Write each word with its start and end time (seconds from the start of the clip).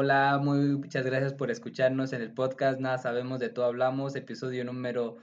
Hola, 0.00 0.38
muy 0.40 0.76
muchas 0.76 1.04
gracias 1.04 1.34
por 1.34 1.50
escucharnos 1.50 2.12
en 2.12 2.22
el 2.22 2.32
podcast 2.32 2.78
Nada 2.78 2.98
Sabemos 2.98 3.40
de 3.40 3.48
Todo 3.48 3.64
Hablamos, 3.64 4.14
episodio 4.14 4.64
número 4.64 5.16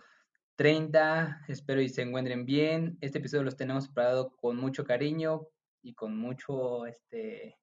30. 0.58 1.46
Espero 1.48 1.80
y 1.80 1.88
se 1.88 2.02
encuentren 2.02 2.44
bien. 2.44 2.98
Este 3.00 3.20
episodio 3.20 3.46
los 3.46 3.56
tenemos 3.56 3.88
preparado 3.88 4.36
con 4.36 4.58
mucho 4.58 4.84
cariño 4.84 5.48
y 5.82 5.94
con 5.94 6.18
mucho 6.18 6.86
este 6.88 7.58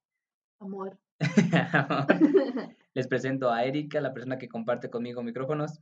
Amor. 0.59 0.97
Les 2.95 3.07
presento 3.07 3.51
a 3.51 3.63
Erika, 3.63 4.01
la 4.01 4.11
persona 4.11 4.39
que 4.39 4.49
comparte 4.49 4.89
conmigo 4.89 5.21
micrófonos. 5.21 5.79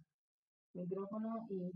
Micrófono 0.73 1.48
y. 1.50 1.71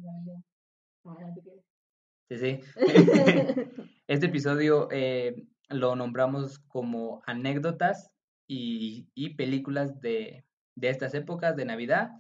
Sí, 2.28 2.38
sí. 2.38 2.60
Este 4.08 4.26
episodio 4.26 4.90
eh, 4.92 5.48
lo 5.70 5.96
nombramos 5.96 6.60
como 6.60 7.24
anécdotas 7.26 8.12
y, 8.48 9.30
películas 9.36 10.00
de, 10.02 10.45
de 10.76 10.90
estas 10.90 11.13
épocas 11.13 11.55
de 11.55 11.66
Navidad. 11.66 12.12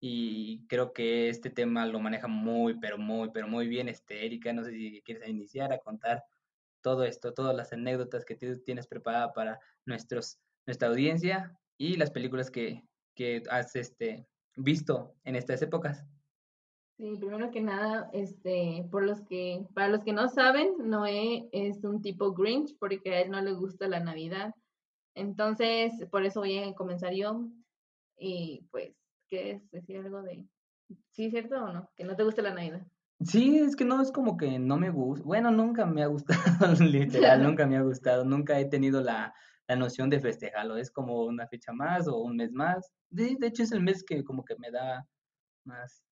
Y 0.00 0.66
creo 0.66 0.92
que 0.92 1.28
este 1.30 1.50
tema 1.50 1.86
lo 1.86 1.98
maneja 1.98 2.28
muy, 2.28 2.78
pero 2.78 2.98
muy, 2.98 3.30
pero 3.32 3.48
muy 3.48 3.68
bien 3.68 3.88
este, 3.88 4.26
Erika. 4.26 4.52
No 4.52 4.64
sé 4.64 4.72
si 4.72 5.02
quieres 5.02 5.28
iniciar 5.28 5.72
a 5.72 5.78
contar 5.78 6.22
todo 6.82 7.04
esto, 7.04 7.32
todas 7.32 7.56
las 7.56 7.72
anécdotas 7.72 8.24
que 8.24 8.36
tú 8.36 8.46
tienes 8.62 8.86
preparada 8.86 9.32
para 9.32 9.58
nuestros, 9.86 10.38
nuestra 10.66 10.88
audiencia 10.88 11.58
y 11.78 11.96
las 11.96 12.10
películas 12.10 12.50
que, 12.50 12.84
que 13.14 13.42
has 13.48 13.74
este, 13.76 14.26
visto 14.56 15.14
en 15.24 15.36
estas 15.36 15.62
épocas. 15.62 16.04
Sí, 16.96 17.16
primero 17.18 17.50
que 17.50 17.60
nada, 17.60 18.08
este, 18.12 18.86
por 18.90 19.04
los 19.04 19.20
que, 19.22 19.66
para 19.74 19.88
los 19.88 20.04
que 20.04 20.12
no 20.12 20.28
saben, 20.28 20.74
Noé 20.78 21.48
es 21.50 21.82
un 21.82 22.02
tipo 22.02 22.32
Grinch 22.32 22.76
porque 22.78 23.14
a 23.14 23.20
él 23.22 23.30
no 23.30 23.40
le 23.40 23.52
gusta 23.52 23.88
la 23.88 23.98
Navidad. 23.98 24.54
Entonces, 25.14 25.92
por 26.10 26.24
eso 26.24 26.40
voy 26.40 26.58
a 26.58 26.74
comenzar 26.74 27.14
yo. 27.14 27.48
Y 28.18 28.66
pues, 28.70 28.94
¿quieres 29.28 29.68
decir 29.70 29.98
algo 29.98 30.22
de, 30.22 30.46
sí, 31.10 31.30
cierto 31.30 31.64
o 31.64 31.72
no? 31.72 31.90
Que 31.96 32.04
no 32.04 32.16
te 32.16 32.24
gusta 32.24 32.42
la 32.42 32.54
Navidad. 32.54 32.86
Sí, 33.20 33.58
es 33.58 33.76
que 33.76 33.84
no 33.84 34.02
es 34.02 34.10
como 34.10 34.36
que 34.36 34.58
no 34.58 34.76
me 34.76 34.90
gusta. 34.90 35.24
Bueno, 35.24 35.50
nunca 35.50 35.86
me 35.86 36.02
ha 36.02 36.06
gustado, 36.06 36.38
literal, 36.84 37.42
nunca 37.56 37.66
me 37.66 37.76
ha 37.76 37.82
gustado. 37.82 38.24
Nunca 38.24 38.58
he 38.58 38.66
tenido 38.66 39.00
la, 39.00 39.34
la 39.68 39.76
noción 39.76 40.10
de 40.10 40.20
festejarlo. 40.20 40.76
Es 40.76 40.90
como 40.90 41.24
una 41.24 41.46
fecha 41.46 41.72
más 41.72 42.08
o 42.08 42.18
un 42.18 42.36
mes 42.36 42.52
más. 42.52 42.92
De, 43.10 43.36
de 43.38 43.46
hecho, 43.46 43.62
es 43.62 43.72
el 43.72 43.82
mes 43.82 44.04
que 44.04 44.24
como 44.24 44.44
que 44.44 44.56
me 44.56 44.70
da 44.70 45.06
más, 45.64 46.02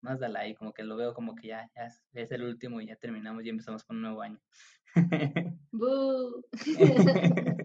más 0.00 0.20
da 0.20 0.28
like, 0.28 0.56
como 0.56 0.72
que 0.72 0.84
lo 0.84 0.96
veo 0.96 1.12
como 1.12 1.34
que 1.34 1.48
ya, 1.48 1.70
ya 1.74 1.86
es, 1.86 2.02
es 2.12 2.30
el 2.30 2.44
último 2.44 2.80
y 2.80 2.86
ya 2.86 2.96
terminamos 2.96 3.44
y 3.44 3.48
empezamos 3.48 3.84
con 3.84 3.96
un 3.96 4.02
nuevo 4.02 4.22
año. 4.22 4.40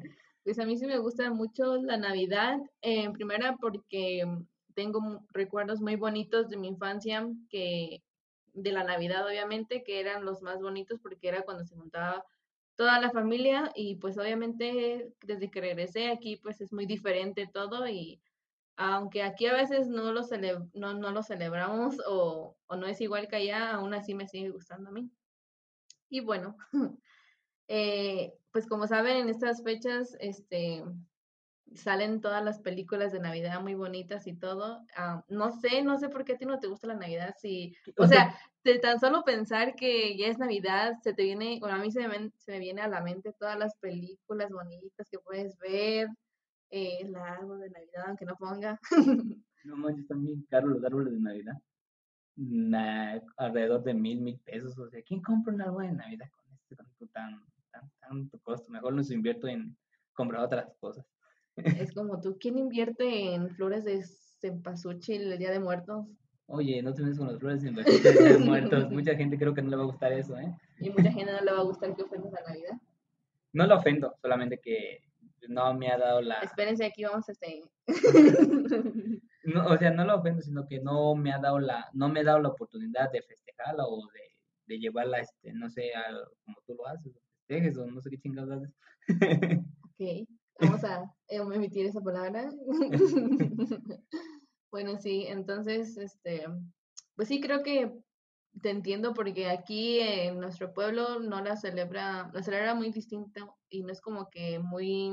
Pues 0.49 0.57
a 0.57 0.65
mí 0.65 0.77
sí 0.77 0.87
me 0.87 0.97
gusta 0.97 1.29
mucho 1.31 1.75
la 1.77 1.95
Navidad. 1.97 2.57
En 2.81 3.13
primera 3.13 3.55
porque 3.57 4.25
tengo 4.73 4.99
mu- 4.99 5.19
recuerdos 5.29 5.79
muy 5.79 5.95
bonitos 5.95 6.49
de 6.49 6.57
mi 6.57 6.69
infancia, 6.69 7.29
que 7.51 8.03
de 8.53 8.71
la 8.71 8.83
Navidad 8.83 9.27
obviamente, 9.27 9.83
que 9.83 9.99
eran 9.99 10.25
los 10.25 10.41
más 10.41 10.59
bonitos 10.59 10.99
porque 11.01 11.27
era 11.27 11.43
cuando 11.43 11.65
se 11.65 11.75
juntaba 11.75 12.25
toda 12.73 12.99
la 12.99 13.11
familia 13.11 13.71
y 13.75 13.97
pues 13.97 14.17
obviamente 14.17 15.13
desde 15.21 15.51
que 15.51 15.61
regresé 15.61 16.09
aquí 16.09 16.37
pues 16.37 16.61
es 16.61 16.73
muy 16.73 16.87
diferente 16.87 17.45
todo 17.45 17.87
y 17.87 18.19
aunque 18.75 19.21
aquí 19.21 19.45
a 19.45 19.53
veces 19.53 19.87
no 19.87 20.11
lo, 20.13 20.23
cele- 20.23 20.71
no, 20.73 20.95
no 20.95 21.11
lo 21.11 21.21
celebramos 21.21 22.01
o, 22.07 22.57
o 22.65 22.75
no 22.75 22.87
es 22.87 23.01
igual 23.01 23.27
que 23.27 23.35
allá, 23.35 23.71
aún 23.75 23.93
así 23.93 24.15
me 24.15 24.27
sigue 24.27 24.49
gustando 24.49 24.89
a 24.89 24.93
mí. 24.93 25.11
Y 26.09 26.21
bueno, 26.21 26.57
eh, 27.67 28.38
pues 28.51 28.67
como 28.67 28.87
saben, 28.87 29.17
en 29.17 29.29
estas 29.29 29.63
fechas, 29.63 30.15
este, 30.19 30.83
salen 31.75 32.21
todas 32.21 32.43
las 32.43 32.59
películas 32.59 33.11
de 33.11 33.19
Navidad 33.19 33.61
muy 33.61 33.75
bonitas 33.75 34.27
y 34.27 34.33
todo. 34.33 34.85
Ah, 34.95 35.23
no 35.29 35.51
sé, 35.51 35.81
no 35.81 35.97
sé 35.97 36.09
por 36.09 36.25
qué 36.25 36.33
a 36.33 36.37
ti 36.37 36.45
no 36.45 36.59
te 36.59 36.67
gusta 36.67 36.87
la 36.87 36.95
Navidad. 36.95 37.35
Si, 37.37 37.75
o 37.97 38.07
sea, 38.31 38.35
de 38.63 38.79
tan 38.79 38.99
solo 38.99 39.23
pensar 39.23 39.75
que 39.75 40.17
ya 40.17 40.27
es 40.27 40.37
Navidad, 40.37 40.95
se 41.03 41.13
te 41.13 41.23
viene, 41.23 41.57
bueno, 41.59 41.75
a 41.75 41.79
mí 41.79 41.91
se 41.91 42.07
me, 42.07 42.31
se 42.37 42.53
me 42.53 42.59
viene 42.59 42.81
a 42.81 42.87
la 42.87 43.01
mente 43.01 43.33
todas 43.33 43.57
las 43.57 43.75
películas 43.77 44.51
bonitas 44.51 45.09
que 45.09 45.19
puedes 45.19 45.57
ver, 45.57 46.07
eh, 46.71 46.99
el 47.01 47.15
árbol 47.15 47.59
de 47.59 47.69
Navidad, 47.69 48.05
aunque 48.07 48.25
no 48.25 48.35
ponga. 48.35 48.79
No 49.65 49.75
manches, 49.75 50.05
bien 50.15 50.41
caros 50.49 50.71
los 50.71 50.83
árboles 50.85 51.11
de 51.11 51.19
Navidad. 51.19 51.53
Nah, 52.37 53.19
alrededor 53.35 53.83
de 53.83 53.93
mil, 53.93 54.21
mil 54.21 54.39
pesos. 54.39 54.77
O 54.79 54.89
sea, 54.89 55.01
¿quién 55.01 55.21
compra 55.21 55.53
un 55.53 55.61
árbol 55.61 55.83
de 55.83 55.91
Navidad 55.91 56.29
con 56.31 56.45
este 56.53 57.07
tan, 57.07 57.43
tan, 57.79 57.91
tanto 57.99 58.39
costo? 58.39 58.71
Mejor 58.71 58.93
los 58.93 59.11
invierto 59.11 59.47
en 59.47 59.77
comprar 60.13 60.43
otras 60.43 60.73
cosas. 60.79 61.05
Es 61.55 61.91
como 61.93 62.19
tú, 62.21 62.37
¿quién 62.39 62.57
invierte 62.57 63.33
en 63.33 63.49
flores 63.49 63.83
de 63.83 64.03
cempasúchil 64.39 65.31
el 65.31 65.39
Día 65.39 65.51
de 65.51 65.59
Muertos? 65.59 66.05
Oye, 66.47 66.81
no 66.81 66.93
te 66.93 67.03
metas 67.03 67.19
con 67.19 67.27
las 67.27 67.39
flores 67.39 67.63
en 67.63 67.75
vez 67.75 67.85
de 67.85 68.37
muertos. 68.39 68.89
Mucha 68.91 69.15
gente 69.15 69.37
creo 69.37 69.53
que 69.53 69.61
no 69.61 69.69
le 69.69 69.75
va 69.75 69.83
a 69.83 69.87
gustar 69.87 70.13
eso, 70.13 70.37
¿eh? 70.37 70.51
Y 70.79 70.89
mucha 70.89 71.11
gente 71.11 71.31
no 71.31 71.41
le 71.41 71.51
va 71.51 71.59
a 71.59 71.63
gustar 71.63 71.95
que 71.95 72.03
ofendas 72.03 72.33
a 72.33 72.49
Navidad. 72.49 72.77
No 73.53 73.67
lo 73.67 73.77
ofendo, 73.77 74.15
solamente 74.21 74.59
que 74.59 75.03
no 75.47 75.73
me 75.73 75.91
ha 75.91 75.97
dado 75.97 76.21
la... 76.21 76.39
Espérense, 76.39 76.85
aquí 76.85 77.03
vamos 77.03 77.27
a 77.29 77.31
este. 77.33 77.63
No, 79.41 79.65
o 79.67 79.77
sea, 79.77 79.89
no 79.89 80.03
lo 80.03 80.17
ofendo, 80.17 80.41
sino 80.41 80.67
que 80.67 80.79
no 80.79 81.15
me 81.15 81.31
ha 81.31 81.39
dado 81.39 81.59
la, 81.59 81.89
no 81.93 82.09
me 82.09 82.19
ha 82.19 82.23
dado 82.23 82.39
la 82.39 82.49
oportunidad 82.49 83.09
de 83.11 83.21
festejarla 83.21 83.85
o 83.85 84.05
de, 84.07 84.21
de 84.67 84.79
llevarla, 84.79 85.19
este, 85.19 85.53
no 85.53 85.69
sé, 85.69 85.93
al, 85.93 86.23
como 86.43 86.57
tú 86.67 86.75
lo 86.75 86.85
haces, 86.85 87.13
festejes, 87.49 87.77
o 87.77 87.85
no 87.87 88.01
sé 88.01 88.09
qué 88.11 88.17
chingados 88.19 88.51
haces. 88.51 88.73
Ok, 89.83 90.27
vamos 90.59 90.83
a 90.83 91.11
eh, 91.27 91.39
omitir 91.39 91.85
esa 91.87 92.01
palabra. 92.01 92.49
Bueno, 94.71 94.99
sí, 94.99 95.25
entonces, 95.27 95.97
este, 95.97 96.45
pues 97.15 97.27
sí, 97.27 97.41
creo 97.41 97.63
que 97.63 97.91
te 98.61 98.69
entiendo 98.69 99.15
porque 99.15 99.49
aquí 99.49 99.99
en 99.99 100.39
nuestro 100.39 100.75
pueblo 100.75 101.19
no 101.19 101.41
la 101.41 101.57
celebra, 101.57 102.29
la 102.31 102.43
celebra 102.43 102.75
muy 102.75 102.91
distinto 102.91 103.57
y 103.67 103.81
no 103.81 103.91
es 103.91 103.99
como 103.99 104.29
que 104.29 104.59
muy, 104.59 105.09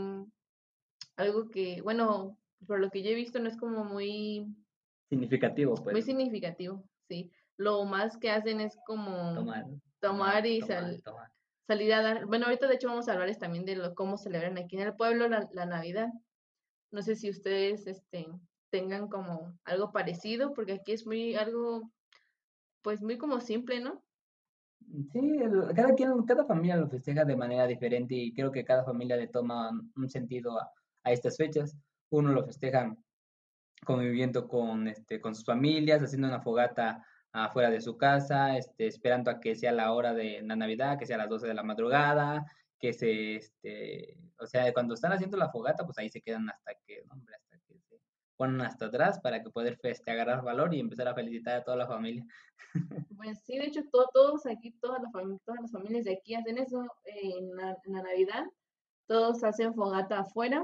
algo 1.17 1.49
que, 1.49 1.81
bueno, 1.81 2.39
por 2.67 2.81
lo 2.81 2.91
que 2.91 3.03
yo 3.03 3.09
he 3.09 3.15
visto 3.15 3.39
no 3.39 3.49
es 3.49 3.57
como 3.57 3.83
muy, 3.87 4.47
Significativo, 5.09 5.75
muy 5.77 5.85
pues, 5.85 6.05
significativo, 6.05 6.87
sí. 7.09 7.33
Lo 7.57 7.83
más 7.87 8.19
que 8.19 8.31
hacen 8.31 8.61
es 8.61 8.77
como 8.87 9.33
tomar, 9.37 9.65
tomar 10.01 10.47
y 10.47 10.61
tomar, 10.61 10.83
sal- 10.83 11.03
tomar. 11.03 11.36
Salir 11.67 11.93
a 11.95 12.03
dar, 12.03 12.27
bueno, 12.27 12.47
ahorita 12.47 12.69
de 12.69 12.75
hecho 12.77 12.89
vamos 12.89 13.09
a 13.09 13.13
hablarles 13.13 13.39
también 13.39 13.65
de 13.65 13.77
lo, 13.77 13.95
cómo 13.95 14.17
celebran 14.19 14.59
aquí 14.59 14.77
en 14.77 14.83
el 14.83 14.97
pueblo 14.97 15.29
la, 15.29 15.49
la 15.53 15.67
Navidad. 15.67 16.09
No 16.91 17.03
sé 17.03 17.17
si 17.17 17.31
ustedes 17.31 17.87
este, 17.87 18.27
tengan 18.71 19.09
como 19.09 19.59
algo 19.65 19.93
parecido, 19.93 20.53
porque 20.55 20.75
aquí 20.75 20.93
es 20.93 21.07
muy 21.07 21.35
algo, 21.35 21.93
pues 22.83 23.03
muy 23.03 23.19
como 23.19 23.41
simple, 23.41 23.81
¿no? 23.81 24.05
Sí, 25.13 25.19
el- 25.43 25.75
cada 25.75 25.95
quien, 25.95 26.23
cada 26.25 26.45
familia 26.45 26.77
lo 26.77 26.89
festeja 26.89 27.25
de 27.25 27.37
manera 27.37 27.67
diferente 27.67 28.15
y 28.15 28.33
creo 28.33 28.53
que 28.53 28.65
cada 28.65 28.85
familia 28.85 29.17
le 29.17 29.29
toma 29.29 29.71
un 29.97 30.09
sentido 30.09 30.59
a, 30.61 30.71
a 31.03 31.13
estas 31.13 31.37
fechas. 31.37 31.77
Uno 32.11 32.33
lo 32.33 32.45
festeja 32.45 32.97
conviviendo 33.85 34.49
con, 34.49 34.89
este, 34.89 35.21
con 35.21 35.35
sus 35.35 35.45
familias, 35.45 36.03
haciendo 36.03 36.29
una 36.29 36.41
fogata 36.43 37.05
afuera 37.45 37.71
de 37.71 37.81
su 37.81 37.97
casa, 37.97 38.57
este, 38.57 38.87
esperando 38.87 39.31
a 39.31 39.41
que 39.41 39.55
sea 39.55 39.73
la 39.73 39.93
hora 39.93 40.15
de 40.15 40.43
la 40.43 40.57
Navidad, 40.57 40.99
que 40.99 41.07
sea 41.07 41.19
las 41.19 41.29
12 41.29 41.47
de 41.47 41.55
la 41.55 41.63
madrugada, 41.63 42.45
que 42.79 42.93
se, 42.93 43.37
este, 43.37 44.17
o 44.39 44.47
sea, 44.47 44.73
cuando 44.73 44.95
están 44.95 45.13
haciendo 45.13 45.37
la 45.37 45.51
fogata, 45.51 45.85
pues 45.85 45.99
ahí 45.99 46.09
se 46.09 46.21
quedan 46.23 46.49
hasta 46.51 46.73
que, 46.87 47.03
hombre, 47.11 47.35
hasta 47.35 47.59
que 47.67 47.79
se 47.81 48.01
ponen 48.37 48.61
hasta 48.61 48.87
atrás 48.87 49.19
para 49.21 49.43
que 49.43 49.51
poder 49.51 49.77
feste 49.79 50.11
agarrar 50.11 50.43
valor 50.43 50.75
y 50.75 50.81
empezar 50.81 51.09
a 51.09 51.15
felicitar 51.15 51.57
a 51.57 51.65
toda 51.65 51.77
la 51.77 51.87
familia. 51.87 52.25
Pues 53.17 53.43
sí, 53.45 53.57
de 53.59 53.67
hecho 53.67 53.81
to- 53.91 54.11
todos 54.13 54.45
aquí, 54.47 54.73
todas 54.73 55.01
las, 55.03 55.11
todas 55.13 55.61
las 55.63 55.73
familias 55.73 56.05
de 56.05 56.13
aquí 56.15 56.35
hacen 56.35 56.59
eso 56.59 56.85
eh, 57.05 57.33
en 57.39 57.57
la, 57.57 57.77
en 57.85 57.93
la 57.95 58.03
Navidad. 58.03 58.45
Todos 59.07 59.43
hacen 59.45 59.75
fogata 59.75 60.19
afuera 60.21 60.63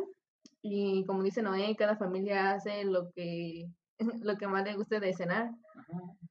y 0.61 1.05
como 1.07 1.23
dice 1.23 1.43
Noé, 1.43 1.75
cada 1.77 1.97
familia 1.97 2.53
hace 2.53 2.85
lo 2.85 3.11
que, 3.13 3.69
lo 4.23 4.37
que 4.37 4.47
más 4.47 4.65
le 4.65 4.75
guste 4.75 5.01
de 5.01 5.15
cenar. 5.15 5.51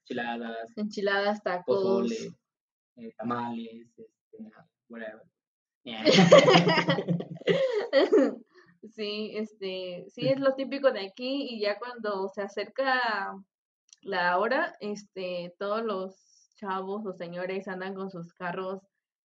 Enchiladas, 0.01 0.67
Enchiladas, 0.75 1.43
tacos. 1.43 1.65
pozole, 1.65 2.15
eh, 2.97 3.13
tamales, 3.17 3.87
este, 3.97 4.07
whatever. 4.89 5.21
Yeah. 5.83 6.03
Sí, 8.95 9.31
este, 9.35 10.05
sí 10.09 10.27
es 10.27 10.39
lo 10.39 10.55
típico 10.55 10.91
de 10.91 11.05
aquí 11.05 11.47
y 11.49 11.61
ya 11.61 11.77
cuando 11.77 12.27
se 12.29 12.41
acerca 12.41 13.31
la 14.01 14.39
hora, 14.39 14.75
este, 14.79 15.53
todos 15.59 15.83
los 15.83 16.49
chavos 16.55 17.05
o 17.05 17.13
señores 17.13 17.67
andan 17.67 17.93
con 17.93 18.09
sus 18.09 18.33
carros 18.33 18.81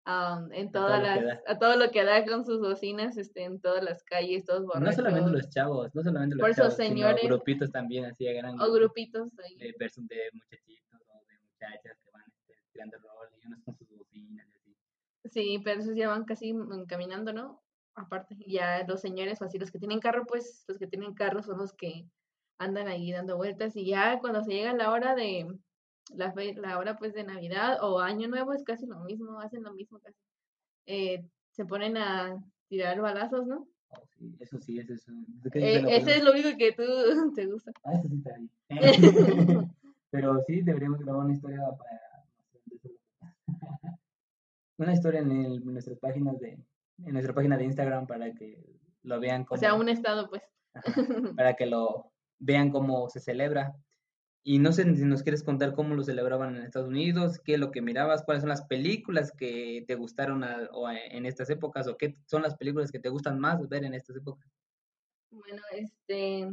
am, 0.05 0.53
en 0.53 0.71
todas 0.73 1.03
las, 1.03 1.41
a 1.47 1.59
todo 1.59 1.77
lo 1.77 1.91
que 1.91 2.05
da 2.05 2.25
con 2.25 2.45
sus 2.45 2.61
bocinas, 2.61 3.17
este, 3.17 3.45
en 3.45 3.61
todas 3.61 3.83
las 3.83 4.03
calles, 4.05 4.45
todos 4.45 4.63
No 4.63 4.71
solamente 4.93 5.21
borrachos, 5.31 5.33
los 5.33 5.49
chavos, 5.51 5.95
no 5.95 6.03
solamente 6.03 6.37
los 6.37 6.57
chavos, 6.57 6.75
sino 6.75 6.89
señores- 6.89 7.25
grupitos 7.25 7.71
también, 7.71 8.05
así 8.07 8.27
a 8.29 8.33
gran 8.33 8.61
o 8.61 8.73
grupitos 8.73 9.29
ahí. 9.39 9.57
de, 9.57 9.67
de 9.67 10.31
muchachitos 10.33 11.01
o 11.09 11.25
de 11.29 11.39
muchachas 11.39 11.99
que 12.05 12.11
van 12.11 12.25
este, 12.27 12.55
tirando 12.73 12.99
rol 12.99 13.29
y 13.43 13.47
unos 13.47 13.61
con 13.65 13.77
sus 13.77 13.89
bocinas 13.91 14.47
y 14.53 14.57
así. 14.59 14.77
Sí, 15.25 15.61
pero 15.65 15.81
esos 15.81 15.95
ya 15.97 16.09
van 16.09 16.25
casi 16.25 16.55
caminando, 16.89 17.33
¿no? 17.33 17.63
aparte. 17.95 18.37
Ya 18.47 18.85
los 18.87 19.01
señores 19.01 19.41
o 19.43 19.45
así, 19.45 19.59
los 19.59 19.71
que 19.71 19.79
tienen 19.79 20.01
carro, 20.01 20.25
pues 20.27 20.65
los 20.67 20.79
que 20.79 20.87
tienen 20.87 21.15
carro 21.15 21.43
son 21.43 21.59
los 21.59 21.73
que 21.75 22.07
andan 22.59 22.89
ahí 22.89 23.13
dando 23.13 23.37
vueltas 23.37 23.77
y 23.77 23.85
ya 23.87 24.19
cuando 24.21 24.43
se 24.43 24.53
llega 24.53 24.73
la 24.73 24.91
hora 24.91 25.15
de 25.15 25.47
la, 26.15 26.35
la 26.57 26.79
hora 26.79 26.99
pues 26.99 27.15
de 27.15 27.25
Navidad 27.25 27.79
o 27.83 28.01
Año 28.01 28.29
Nuevo 28.29 28.53
es 28.53 28.65
casi 28.65 28.87
lo 28.87 29.01
mismo, 29.01 29.41
hacen 29.41 29.63
lo 29.63 29.73
mismo 29.73 29.99
casi. 30.01 30.19
Eh, 30.87 31.25
se 31.51 31.65
ponen 31.65 31.97
a 31.97 32.43
tirar 32.69 33.01
balazos, 33.01 33.47
¿no? 33.47 33.69
Oh, 33.89 34.07
sí, 34.19 34.35
eso 34.41 34.59
sí, 34.59 34.79
eso 34.79 34.95
es. 34.95 35.07
Eh, 35.55 35.85
ese 35.89 36.17
es 36.17 36.25
lo 36.25 36.33
único 36.33 36.57
que 36.57 36.73
tú 36.73 36.83
te 37.35 37.47
gusta. 37.47 37.73
Ah, 37.85 37.95
eso 37.95 38.09
sí 38.09 38.17
está 38.17 38.35
ahí. 38.35 38.49
Pero 40.11 40.43
sí, 40.47 40.63
deberíamos 40.63 41.01
grabar 41.01 41.25
una 41.25 41.35
historia 41.35 41.61
para. 41.79 42.01
una 44.79 44.93
historia 44.93 45.21
en, 45.21 45.31
el, 45.31 45.65
nuestras 45.65 45.99
páginas 45.99 46.39
de. 46.41 46.59
En 47.05 47.13
nuestra 47.13 47.35
página 47.35 47.57
de 47.57 47.65
Instagram 47.65 48.07
para 48.07 48.33
que 48.33 48.63
lo 49.03 49.19
vean 49.21 49.45
como. 49.45 49.57
O 49.57 49.61
sea, 49.61 49.75
un 49.75 49.89
estado, 49.89 50.29
pues. 50.29 50.43
para 51.37 51.55
que 51.55 51.67
lo 51.67 52.13
vean 52.39 52.71
cómo 52.71 53.09
se 53.09 53.21
celebra. 53.21 53.75
Y 54.45 54.59
no 54.59 54.73
sé 54.73 54.83
si 54.97 55.05
nos 55.05 55.23
quieres 55.23 55.45
contar 55.45 55.73
cómo 55.73 55.95
lo 55.95 56.03
celebraban 56.03 56.57
en 56.57 56.63
Estados 56.63 56.89
Unidos, 56.89 57.39
qué 57.45 57.55
es 57.55 57.61
lo 57.61 57.71
que 57.71 57.81
mirabas, 57.81 58.25
cuáles 58.25 58.43
son 58.43 58.49
las 58.49 58.63
películas 58.67 59.31
que 59.31 59.85
te 59.87 59.95
gustaron 59.95 60.45
en 60.45 61.27
estas 61.27 61.49
épocas 61.51 61.87
o 61.87 61.97
qué 61.97 62.17
son 62.27 62.43
las 62.43 62.57
películas 62.57 62.91
que 62.91 62.99
te 62.99 63.09
gustan 63.09 63.39
más 63.39 63.69
ver 63.69 63.85
en 63.85 63.95
estas 63.95 64.17
épocas. 64.17 64.51
Bueno, 65.31 65.63
este, 65.71 66.51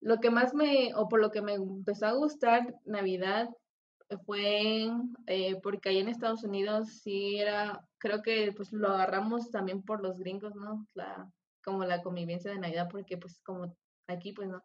lo 0.00 0.18
que 0.18 0.30
más 0.30 0.54
me, 0.54 0.94
o 0.94 1.08
por 1.08 1.20
lo 1.20 1.30
que 1.30 1.42
me 1.42 1.54
empezó 1.54 2.06
a 2.06 2.12
gustar 2.12 2.74
Navidad 2.86 3.50
fue 4.24 4.88
eh, 5.26 5.60
porque 5.62 5.90
ahí 5.90 5.98
en 5.98 6.08
Estados 6.08 6.42
Unidos 6.42 6.88
sí 7.02 7.38
era, 7.38 7.86
creo 7.98 8.22
que 8.22 8.52
pues 8.56 8.72
lo 8.72 8.88
agarramos 8.88 9.50
también 9.50 9.82
por 9.82 10.02
los 10.02 10.18
gringos, 10.18 10.54
¿no? 10.54 10.86
La, 10.94 11.30
como 11.62 11.84
la 11.84 12.02
convivencia 12.02 12.50
de 12.50 12.58
Navidad, 12.58 12.88
porque 12.90 13.16
pues 13.16 13.40
como 13.42 13.76
aquí 14.06 14.32
pues 14.32 14.48
no 14.48 14.62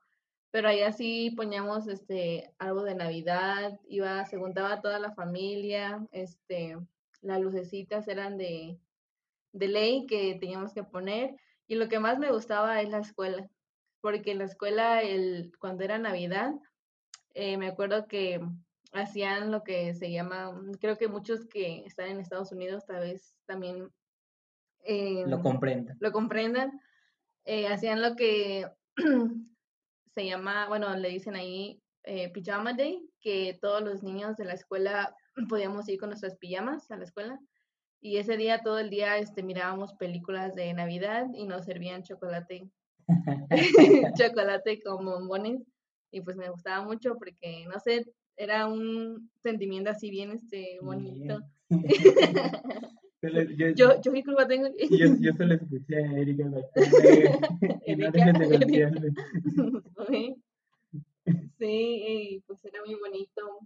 pero 0.57 0.69
allá 0.69 0.91
sí 0.91 1.31
poníamos 1.37 1.87
este 1.87 2.51
algo 2.57 2.81
de 2.81 2.95
Navidad, 2.95 3.79
iba, 3.87 4.25
se 4.25 4.39
juntaba 4.39 4.81
toda 4.81 4.97
la 4.97 5.13
familia, 5.13 6.03
este, 6.11 6.75
las 7.21 7.39
lucecitas 7.39 8.07
eran 8.07 8.39
de, 8.39 8.79
de 9.53 9.67
ley 9.67 10.07
que 10.07 10.33
teníamos 10.39 10.73
que 10.73 10.83
poner, 10.83 11.35
y 11.67 11.75
lo 11.75 11.87
que 11.87 11.99
más 11.99 12.17
me 12.17 12.31
gustaba 12.31 12.81
es 12.81 12.89
la 12.89 12.97
escuela, 12.97 13.47
porque 14.01 14.31
en 14.31 14.39
la 14.39 14.45
escuela, 14.45 15.03
el, 15.03 15.51
cuando 15.59 15.83
era 15.83 15.99
Navidad, 15.99 16.55
eh, 17.35 17.55
me 17.57 17.67
acuerdo 17.67 18.07
que 18.07 18.41
hacían 18.93 19.51
lo 19.51 19.63
que 19.63 19.93
se 19.93 20.11
llama, 20.11 20.59
creo 20.81 20.97
que 20.97 21.07
muchos 21.07 21.45
que 21.45 21.85
están 21.85 22.07
en 22.07 22.19
Estados 22.19 22.51
Unidos 22.51 22.83
tal 22.87 23.01
vez 23.01 23.35
también 23.45 23.77
lo 23.77 25.35
em, 25.35 25.39
comprendan. 25.43 25.97
Lo 25.99 26.11
comprendan. 26.11 26.81
Eh, 27.45 27.67
hacían 27.67 28.01
lo 28.01 28.15
que 28.15 28.65
se 30.17 30.25
llama, 30.25 30.67
bueno, 30.67 30.95
le 30.95 31.09
dicen 31.09 31.35
ahí 31.35 31.79
eh, 32.03 32.31
Pijama 32.31 32.73
Day, 32.73 33.07
que 33.21 33.55
todos 33.61 33.83
los 33.83 34.01
niños 34.01 34.35
de 34.35 34.45
la 34.45 34.53
escuela 34.53 35.15
podíamos 35.47 35.87
ir 35.89 35.99
con 35.99 36.09
nuestras 36.09 36.35
pijamas 36.37 36.89
a 36.89 36.97
la 36.97 37.03
escuela. 37.03 37.39
Y 38.01 38.17
ese 38.17 38.35
día, 38.35 38.63
todo 38.63 38.79
el 38.79 38.89
día, 38.89 39.19
este, 39.19 39.43
mirábamos 39.43 39.93
películas 39.93 40.55
de 40.55 40.73
Navidad 40.73 41.27
y 41.35 41.45
nos 41.45 41.65
servían 41.65 42.01
chocolate, 42.01 42.67
chocolate 44.17 44.81
con 44.81 45.05
bombones. 45.05 45.61
Y 46.09 46.21
pues 46.21 46.35
me 46.35 46.49
gustaba 46.49 46.83
mucho 46.83 47.15
porque, 47.19 47.67
no 47.71 47.79
sé, 47.79 48.03
era 48.37 48.65
un 48.65 49.29
sentimiento 49.43 49.91
así 49.91 50.09
bien 50.09 50.31
este, 50.31 50.79
bonito. 50.81 51.41
yo, 53.21 53.29
yo, 53.75 54.01
yo, 54.01 54.13
qué 54.13 54.23
tengo. 54.47 54.69
yo, 54.89 55.07
yo 55.19 55.33
solo 55.33 55.55
escuché 55.55 55.97
a 55.97 56.19
Erika 56.19 56.45
Sí, 61.59 62.03
y 62.07 62.39
pues 62.47 62.63
era 62.63 62.79
muy 62.85 62.95
bonito 62.95 63.59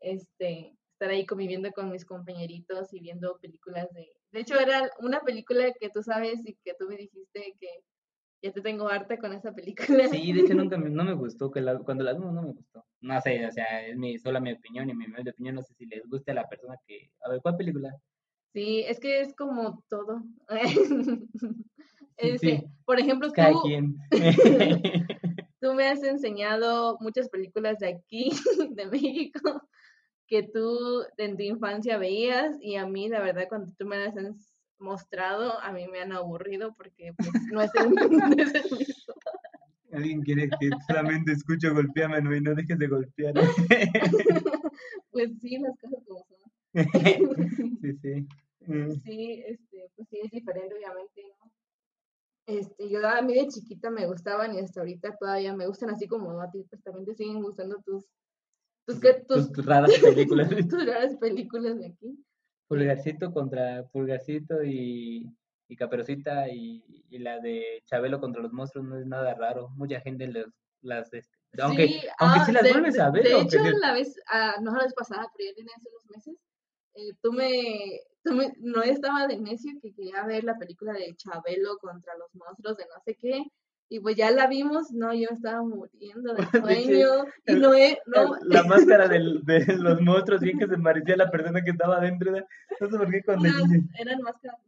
este 0.00 0.76
estar 0.98 1.10
ahí 1.10 1.24
conviviendo 1.26 1.70
con 1.70 1.90
mis 1.90 2.04
compañeritos 2.04 2.92
y 2.92 3.00
viendo 3.00 3.38
películas 3.38 3.88
de... 3.94 4.08
De 4.32 4.40
hecho, 4.40 4.58
era 4.58 4.90
una 4.98 5.20
película 5.20 5.72
que 5.78 5.90
tú 5.90 6.02
sabes 6.02 6.44
y 6.44 6.56
que 6.64 6.74
tú 6.76 6.88
me 6.88 6.96
dijiste 6.96 7.54
que 7.60 7.68
ya 8.42 8.52
te 8.52 8.60
tengo 8.60 8.88
harta 8.88 9.16
con 9.16 9.32
esa 9.32 9.54
película. 9.54 10.08
Sí, 10.08 10.32
de 10.32 10.40
hecho 10.40 10.54
nunca 10.54 10.76
me, 10.76 10.90
no 10.90 11.04
me 11.04 11.14
gustó, 11.14 11.52
que 11.52 11.60
la, 11.60 11.78
cuando 11.78 12.02
la 12.02 12.14
vimos 12.14 12.34
no 12.34 12.42
me 12.42 12.52
gustó. 12.52 12.84
No 13.00 13.20
sé, 13.20 13.46
o 13.46 13.52
sea, 13.52 13.86
es 13.86 13.96
mi, 13.96 14.18
solo 14.18 14.40
mi 14.40 14.52
opinión 14.52 14.90
y 14.90 14.94
mi 14.94 15.06
opinión, 15.06 15.54
no 15.54 15.62
sé 15.62 15.72
si 15.74 15.86
les 15.86 16.04
guste 16.04 16.32
a 16.32 16.34
la 16.34 16.48
persona 16.48 16.74
que... 16.84 17.12
A 17.22 17.30
ver, 17.30 17.40
¿cuál 17.42 17.56
película? 17.56 17.94
Sí, 18.52 18.84
es 18.86 18.98
que 18.98 19.20
es 19.20 19.34
como 19.34 19.82
todo. 19.88 20.22
Este, 22.18 22.68
por 22.84 22.98
ejemplo, 22.98 23.30
tú, 23.32 23.62
tú 25.60 25.74
me 25.74 25.86
has 25.86 26.02
enseñado 26.02 26.98
muchas 27.00 27.28
películas 27.28 27.78
de 27.78 27.88
aquí, 27.88 28.30
de 28.70 28.86
México, 28.86 29.62
que 30.26 30.42
tú 30.42 31.04
en 31.16 31.36
tu 31.36 31.44
infancia 31.44 31.96
veías 31.96 32.56
y 32.60 32.74
a 32.74 32.86
mí, 32.86 33.08
la 33.08 33.20
verdad, 33.20 33.46
cuando 33.48 33.72
tú 33.78 33.86
me 33.86 33.98
las 33.98 34.16
has 34.16 34.52
mostrado, 34.78 35.60
a 35.60 35.72
mí 35.72 35.86
me 35.88 36.00
han 36.00 36.12
aburrido 36.12 36.74
porque 36.74 37.12
pues, 37.16 37.30
no 37.52 37.62
es 37.62 37.70
el, 37.76 37.90
mismo. 37.90 39.14
Alguien 39.92 40.20
quiere 40.22 40.50
que 40.60 40.70
solamente 40.86 41.32
escucho 41.32 41.72
golpeame 41.72 42.18
y 42.36 42.40
no 42.40 42.54
dejes 42.54 42.78
de 42.78 42.88
golpear. 42.88 43.34
pues 45.10 45.30
sí, 45.40 45.58
las 45.58 45.78
cosas 45.80 46.04
como. 46.06 46.27
sí, 47.80 47.98
sí. 48.02 48.28
Mm. 48.66 48.90
Sí, 49.02 49.42
este, 49.46 49.90
pues 49.96 50.08
sí 50.08 50.20
es 50.22 50.30
diferente, 50.30 50.74
obviamente, 50.74 51.22
¿no? 51.22 51.50
Este, 52.46 52.88
yo 52.88 53.06
a 53.06 53.20
mí 53.22 53.34
de 53.34 53.48
chiquita 53.48 53.90
me 53.90 54.06
gustaban 54.06 54.54
y 54.54 54.60
hasta 54.60 54.80
ahorita 54.80 55.16
todavía 55.18 55.54
me 55.54 55.66
gustan, 55.66 55.90
así 55.90 56.06
como 56.06 56.40
a 56.40 56.50
ti, 56.50 56.64
pues 56.68 56.82
también 56.82 57.04
te 57.04 57.14
siguen 57.14 57.42
gustando 57.42 57.76
tus, 57.84 58.06
tus, 58.86 59.00
tus, 59.26 59.66
raras 59.66 59.92
películas. 59.98 60.48
tus 60.70 60.86
raras 60.86 61.16
películas 61.16 61.78
de 61.78 61.86
aquí. 61.88 62.24
Pulgarcito 62.66 63.32
contra 63.32 63.86
Pulgarcito 63.92 64.62
y, 64.64 65.30
y 65.68 65.76
Caperucita 65.76 66.48
y, 66.48 66.82
y, 67.10 67.18
la 67.18 67.38
de 67.38 67.82
Chabelo 67.84 68.20
contra 68.20 68.42
los 68.42 68.52
monstruos 68.52 68.86
no 68.86 68.98
es 68.98 69.06
nada 69.06 69.34
raro. 69.34 69.68
Mucha 69.76 70.00
gente 70.00 70.26
les, 70.26 70.46
las... 70.82 71.10
Aunque 71.60 71.88
sí, 71.88 72.00
aunque 72.18 72.40
sí 72.46 72.52
las 72.52 72.70
vuelves 72.70 72.98
a 72.98 73.10
ver. 73.10 73.24
De 73.24 73.40
hecho, 73.40 73.58
la 73.62 73.92
vez, 73.92 74.18
ah, 74.30 74.54
no 74.60 74.72
la 74.74 74.84
vez 74.84 74.94
pasada, 74.94 75.30
pero 75.36 75.50
ya 75.50 75.54
tenía 75.54 75.72
hace 75.76 75.88
unos 75.88 76.06
meses, 76.10 76.36
eh, 76.98 77.14
tú, 77.22 77.32
me, 77.32 78.00
tú 78.24 78.34
me, 78.34 78.52
no 78.58 78.82
estaba 78.82 79.28
de 79.28 79.38
necio 79.38 79.72
que 79.80 79.92
quería 79.92 80.26
ver 80.26 80.42
la 80.42 80.58
película 80.58 80.92
de 80.92 81.14
Chabelo 81.14 81.78
contra 81.78 82.16
los 82.18 82.34
monstruos 82.34 82.76
de 82.76 82.84
no 82.84 83.00
sé 83.04 83.14
qué, 83.14 83.44
y 83.88 84.00
pues 84.00 84.16
ya 84.16 84.32
la 84.32 84.48
vimos, 84.48 84.90
no, 84.90 85.14
yo 85.14 85.28
estaba 85.30 85.62
muriendo 85.62 86.34
de 86.34 86.42
sueño, 86.60 87.24
y 87.46 87.54
no, 87.54 87.70
no 88.06 88.36
La 88.42 88.64
máscara 88.64 89.06
del, 89.06 89.44
de 89.44 89.64
los 89.78 90.00
monstruos, 90.00 90.40
bien 90.40 90.58
que 90.58 90.66
se 90.66 90.76
parecía 90.76 91.14
a 91.14 91.18
la 91.18 91.30
persona 91.30 91.62
que 91.62 91.70
estaba 91.70 92.00
dentro, 92.00 92.32
de, 92.32 92.44
no 92.80 92.90
sé 92.90 92.98
por 92.98 93.10
qué 93.10 93.22
cuando... 93.22 93.48
eran 93.98 94.20
máscaras 94.22 94.60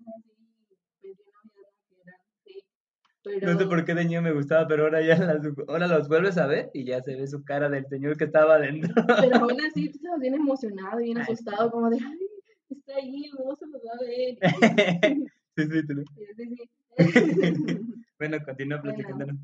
No 3.42 3.58
sé 3.58 3.66
por 3.66 3.84
qué 3.84 3.94
de 3.94 4.04
niño 4.04 4.22
me 4.22 4.32
gustaba, 4.32 4.66
pero 4.68 4.84
ahora 4.84 5.02
ya 5.02 5.18
las, 5.18 5.42
ahora 5.66 5.86
los 5.86 6.08
vuelves 6.08 6.38
a 6.38 6.46
ver 6.46 6.70
y 6.72 6.84
ya 6.84 7.02
se 7.02 7.16
ve 7.16 7.26
su 7.26 7.44
cara 7.44 7.68
del 7.68 7.86
señor 7.88 8.16
que 8.16 8.24
estaba 8.24 8.54
adentro. 8.54 8.94
Pero 9.20 9.36
aún 9.36 9.56
así 9.66 9.90
tú 9.90 9.96
estabas 9.96 10.20
bien 10.20 10.34
emocionado, 10.34 10.98
bien 10.98 11.18
asustado, 11.18 11.70
como 11.70 11.90
de, 11.90 11.98
ay, 11.98 12.29
está 12.74 12.96
ahí, 12.96 13.30
luego 13.32 13.56
se 13.56 13.66
lo 13.66 13.80
va 13.84 13.92
a 13.92 14.00
ver. 14.00 14.38
sí, 15.56 15.62
sí, 15.62 15.86
tú. 15.86 16.04
Sí, 16.16 16.24
sí, 16.36 16.70
bueno, 18.18 18.44
continúa 18.44 18.82
platicándonos. 18.82 19.36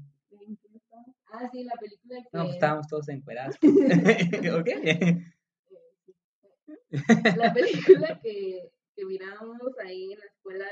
Ah, 1.29 1.49
sí, 1.53 1.65
la 1.65 1.75
película 1.75 2.23
que... 2.23 2.29
No, 2.33 2.45
pues 2.45 2.55
estábamos 2.55 2.87
todos 2.89 3.09
encuerados. 3.09 3.57
¿Ok? 3.63 4.69
La 7.37 7.53
película 7.53 8.21
que, 8.23 8.71
que 8.95 9.05
mirábamos 9.05 9.79
ahí 9.85 10.13
en 10.13 10.19
la 10.19 10.27
escuela 10.27 10.67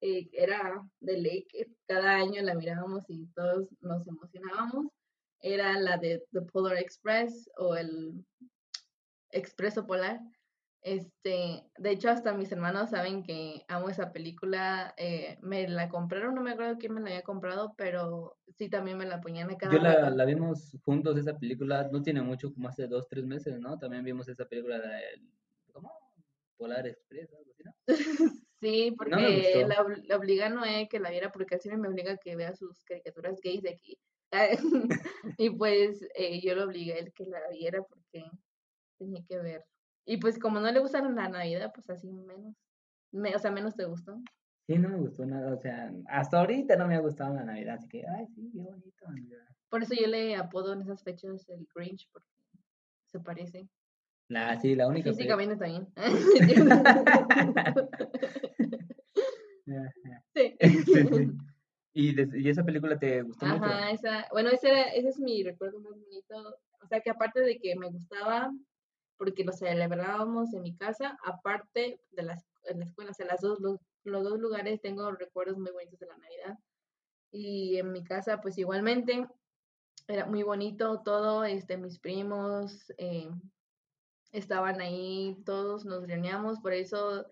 eh, 0.00 0.28
era 0.32 0.86
de 1.00 1.18
ley 1.18 1.46
que 1.48 1.66
cada 1.86 2.16
año 2.16 2.42
la 2.42 2.54
mirábamos 2.54 3.04
y 3.08 3.26
todos 3.34 3.68
nos 3.80 4.06
emocionábamos, 4.06 4.88
era 5.40 5.78
la 5.80 5.96
de 5.96 6.22
The 6.32 6.42
Polar 6.42 6.76
Express 6.76 7.50
o 7.56 7.74
el 7.74 8.24
Expreso 9.30 9.86
Polar. 9.86 10.20
Este, 10.84 11.64
de 11.78 11.90
hecho, 11.90 12.10
hasta 12.10 12.34
mis 12.34 12.52
hermanos 12.52 12.90
saben 12.90 13.22
que 13.22 13.64
amo 13.68 13.88
esa 13.88 14.12
película. 14.12 14.94
Eh, 14.98 15.38
me 15.40 15.66
la 15.66 15.88
compraron, 15.88 16.34
no 16.34 16.42
me 16.42 16.52
acuerdo 16.52 16.76
quién 16.78 16.92
me 16.92 17.00
la 17.00 17.08
había 17.08 17.22
comprado, 17.22 17.72
pero 17.78 18.36
sí 18.48 18.68
también 18.68 18.98
me 18.98 19.06
la 19.06 19.22
ponían 19.22 19.50
a 19.50 19.56
cada 19.56 19.72
Yo 19.72 19.78
la, 19.80 20.10
la, 20.10 20.24
vimos 20.26 20.76
juntos, 20.84 21.16
esa 21.16 21.38
película, 21.38 21.88
no 21.90 22.02
tiene 22.02 22.20
mucho, 22.20 22.52
como 22.52 22.68
hace 22.68 22.86
dos, 22.86 23.08
tres 23.08 23.24
meses, 23.24 23.58
¿no? 23.58 23.78
También 23.78 24.04
vimos 24.04 24.28
esa 24.28 24.44
película 24.44 24.78
de, 24.78 25.22
¿cómo? 25.72 25.90
Polar 26.58 26.86
Express, 26.86 27.32
algo 27.32 27.50
así, 27.50 27.62
¿no? 27.64 27.74
Sí, 28.60 28.94
porque 28.96 29.66
la, 29.68 29.84
la, 30.06 30.16
obliga 30.16 30.46
a 30.46 30.48
Noé 30.48 30.88
que 30.88 30.98
la 30.98 31.10
viera 31.10 31.30
porque 31.30 31.56
así 31.56 31.68
me 31.68 31.88
obliga 31.88 32.12
a 32.12 32.16
que 32.16 32.34
vea 32.34 32.54
sus 32.54 32.82
caricaturas 32.84 33.38
gays 33.42 33.60
de 33.60 33.70
aquí. 33.70 33.98
y 35.38 35.50
pues 35.50 36.00
eh, 36.14 36.40
yo 36.40 36.54
lo 36.54 36.64
obligué 36.64 36.94
a 36.94 36.98
él 36.98 37.12
que 37.12 37.26
la 37.26 37.40
viera 37.50 37.82
porque 37.82 38.24
tenía 38.98 39.22
que 39.28 39.38
ver. 39.38 39.64
Y 40.06 40.18
pues 40.18 40.38
como 40.38 40.60
no 40.60 40.70
le 40.70 40.80
gusta 40.80 41.00
la 41.00 41.28
Navidad, 41.28 41.72
pues 41.74 41.88
así 41.90 42.10
menos. 42.10 42.54
o 43.12 43.38
sea, 43.38 43.50
menos 43.50 43.74
te 43.74 43.84
gustó. 43.84 44.20
Sí, 44.66 44.78
no 44.78 44.88
me 44.88 44.96
gustó 44.96 45.26
nada, 45.26 45.52
o 45.52 45.58
sea, 45.58 45.92
hasta 46.08 46.40
ahorita 46.40 46.76
no 46.76 46.88
me 46.88 46.94
ha 46.94 47.00
gustado 47.00 47.34
la 47.34 47.44
Navidad, 47.44 47.74
así 47.74 47.86
que, 47.86 48.02
ay, 48.06 48.26
sí, 48.28 48.50
qué 48.50 48.60
bonito. 48.60 49.04
Por 49.68 49.82
eso 49.82 49.94
yo 49.94 50.06
le 50.06 50.36
apodo 50.36 50.72
en 50.72 50.80
esas 50.80 51.02
fechas 51.02 51.46
el 51.50 51.68
Grinch, 51.74 52.08
porque 52.12 52.30
se 53.12 53.20
parece. 53.20 53.68
La, 54.28 54.58
sí, 54.58 54.74
la 54.74 54.88
única. 54.88 55.10
Físicamente 55.10 55.56
también. 55.56 55.86
sí. 60.34 60.56
sí, 60.60 60.84
sí. 60.84 61.30
¿Y, 61.92 62.40
¿Y, 62.40 62.48
esa 62.48 62.64
película 62.64 62.98
te 62.98 63.20
gustó 63.22 63.46
Ajá, 63.46 63.56
mucho? 63.56 63.68
Esa, 63.94 64.26
bueno, 64.32 64.50
ese, 64.50 64.68
era, 64.68 64.82
ese 64.94 65.08
es 65.08 65.20
mi 65.20 65.44
recuerdo 65.44 65.78
más 65.80 65.92
bonito. 65.92 66.56
O 66.82 66.86
sea, 66.86 67.00
que 67.00 67.10
aparte 67.10 67.40
de 67.40 67.58
que 67.58 67.76
me 67.76 67.88
gustaba, 67.88 68.50
porque 69.16 69.44
lo 69.44 69.52
celebrábamos 69.52 70.52
en 70.54 70.62
mi 70.62 70.76
casa, 70.76 71.18
aparte 71.24 72.00
de 72.10 72.22
las, 72.22 72.44
en 72.64 72.80
la 72.80 72.84
escuela, 72.84 73.10
o 73.10 73.14
sea, 73.14 73.26
las 73.26 73.40
dos, 73.40 73.60
los, 73.60 73.78
los 74.04 74.24
dos 74.24 74.38
lugares 74.38 74.80
tengo 74.80 75.10
recuerdos 75.12 75.58
muy 75.58 75.70
bonitos 75.70 75.98
de 75.98 76.06
la 76.06 76.16
Navidad. 76.16 76.58
Y 77.30 77.78
en 77.78 77.92
mi 77.92 78.04
casa, 78.04 78.40
pues 78.40 78.58
igualmente, 78.58 79.26
era 80.06 80.26
muy 80.26 80.42
bonito 80.42 81.00
todo, 81.02 81.44
este, 81.44 81.76
mis 81.76 81.98
primos 81.98 82.92
eh, 82.98 83.30
estaban 84.32 84.80
ahí, 84.80 85.36
todos 85.44 85.84
nos 85.84 86.06
reuníamos, 86.06 86.60
por 86.60 86.72
eso 86.72 87.26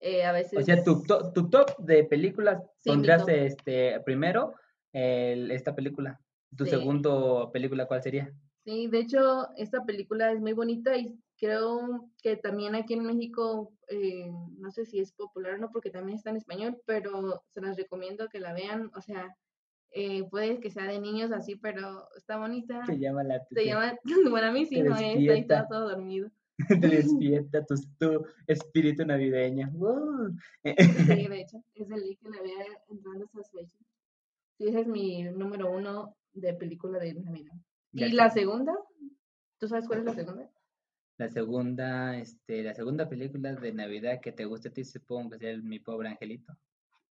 eh, 0.00 0.24
a 0.24 0.32
veces... 0.32 0.58
O 0.58 0.62
sea, 0.62 0.82
tu, 0.84 1.02
tu 1.34 1.50
top 1.50 1.76
de 1.78 2.04
películas 2.04 2.62
sí, 2.80 2.90
pondrías 2.90 3.26
este, 3.28 4.00
primero 4.00 4.54
esta 4.92 5.74
película. 5.74 6.20
¿Tu 6.54 6.64
sí. 6.64 6.70
segundo 6.70 7.50
película 7.50 7.86
cuál 7.86 8.02
sería? 8.02 8.30
Sí, 8.64 8.86
de 8.86 8.98
hecho, 9.00 9.48
esta 9.56 9.84
película 9.84 10.30
es 10.30 10.40
muy 10.40 10.52
bonita 10.52 10.96
y 10.96 11.18
creo 11.36 12.08
que 12.22 12.36
también 12.36 12.76
aquí 12.76 12.94
en 12.94 13.04
México, 13.04 13.72
eh, 13.88 14.30
no 14.58 14.70
sé 14.70 14.86
si 14.86 15.00
es 15.00 15.10
popular 15.12 15.54
o 15.54 15.58
no, 15.58 15.70
porque 15.72 15.90
también 15.90 16.16
está 16.16 16.30
en 16.30 16.36
español, 16.36 16.80
pero 16.86 17.42
se 17.52 17.60
las 17.60 17.76
recomiendo 17.76 18.28
que 18.28 18.38
la 18.38 18.52
vean. 18.52 18.92
O 18.94 19.00
sea, 19.00 19.36
eh, 19.90 20.22
puede 20.30 20.60
que 20.60 20.70
sea 20.70 20.84
de 20.84 21.00
niños 21.00 21.32
así, 21.32 21.56
pero 21.56 22.06
está 22.16 22.38
bonita. 22.38 22.86
Se 22.86 22.98
llama 22.98 23.24
la 23.24 23.44
Se 23.50 23.66
llama, 23.66 23.98
bueno, 24.30 24.46
a 24.46 24.52
mí 24.52 24.66
sí 24.66 24.80
no 24.80 24.94
es, 24.94 25.00
ahí 25.00 25.28
está 25.28 25.66
todo 25.66 25.88
dormido. 25.88 26.30
Te 26.68 26.88
despierta 26.88 27.64
tu, 27.64 27.74
tu 27.98 28.24
espíritu 28.46 29.04
navideño. 29.04 29.70
Wow. 29.72 30.36
Sí, 30.62 31.26
de 31.28 31.40
hecho, 31.40 31.58
es 31.74 31.90
el 31.90 32.16
que 32.18 32.28
la 32.28 32.40
vea 32.40 32.66
entrando 32.88 33.24
esas 33.24 33.50
fechas. 33.50 33.80
Sí, 34.56 34.68
ese 34.68 34.82
es 34.82 34.86
mi 34.86 35.24
número 35.24 35.72
uno 35.72 36.16
de 36.32 36.54
película 36.54 37.00
de 37.00 37.14
Navidad. 37.14 37.54
Ya 37.92 38.06
¿Y 38.06 38.10
está. 38.10 38.24
la 38.24 38.30
segunda? 38.30 38.74
¿Tú 39.58 39.68
sabes 39.68 39.86
cuál 39.86 40.00
es 40.00 40.04
la 40.06 40.14
segunda? 40.14 40.50
La 41.18 41.28
segunda, 41.28 42.16
este, 42.18 42.62
la 42.62 42.74
segunda 42.74 43.08
película 43.08 43.54
de 43.54 43.72
Navidad 43.72 44.20
que 44.20 44.32
te 44.32 44.44
gusta 44.44 44.70
a 44.70 44.72
ti, 44.72 44.84
supongo 44.84 45.30
que 45.30 45.38
sea 45.38 45.56
Mi 45.58 45.78
Pobre 45.78 46.08
Angelito. 46.08 46.56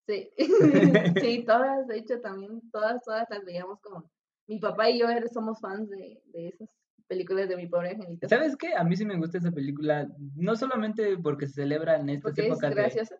Sí, 0.05 0.29
sí, 1.19 1.43
todas, 1.45 1.87
de 1.87 1.97
hecho 1.97 2.19
también, 2.21 2.61
todas, 2.71 3.01
todas 3.03 3.27
las 3.29 3.43
veíamos 3.43 3.79
como, 3.81 4.11
mi 4.47 4.59
papá 4.59 4.89
y 4.89 4.99
yo 4.99 5.07
er- 5.07 5.27
somos 5.29 5.59
fans 5.59 5.89
de, 5.89 6.21
de 6.25 6.49
esas 6.49 6.69
películas 7.07 7.49
de 7.49 7.55
mi 7.55 7.67
pobre 7.67 7.91
angelito. 7.91 8.27
¿Sabes 8.27 8.55
qué? 8.55 8.75
A 8.75 8.83
mí 8.83 8.95
sí 8.95 9.05
me 9.05 9.17
gusta 9.17 9.37
esa 9.39 9.51
película, 9.51 10.07
no 10.35 10.55
solamente 10.55 11.17
porque 11.17 11.47
se 11.47 11.53
celebra 11.53 11.95
en 11.95 12.09
estas 12.09 12.23
Porque 12.31 12.41
es 12.41 12.47
épocas 12.47 12.69
de, 12.69 12.75
graciosa. 12.81 13.15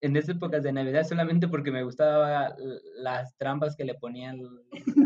En 0.00 0.16
estas 0.16 0.36
épocas 0.36 0.62
de 0.62 0.72
Navidad, 0.72 1.04
solamente 1.04 1.48
porque 1.48 1.70
me 1.72 1.82
gustaba 1.82 2.54
las 2.96 3.36
trampas 3.36 3.74
que 3.76 3.84
le 3.84 3.94
ponían 3.94 4.40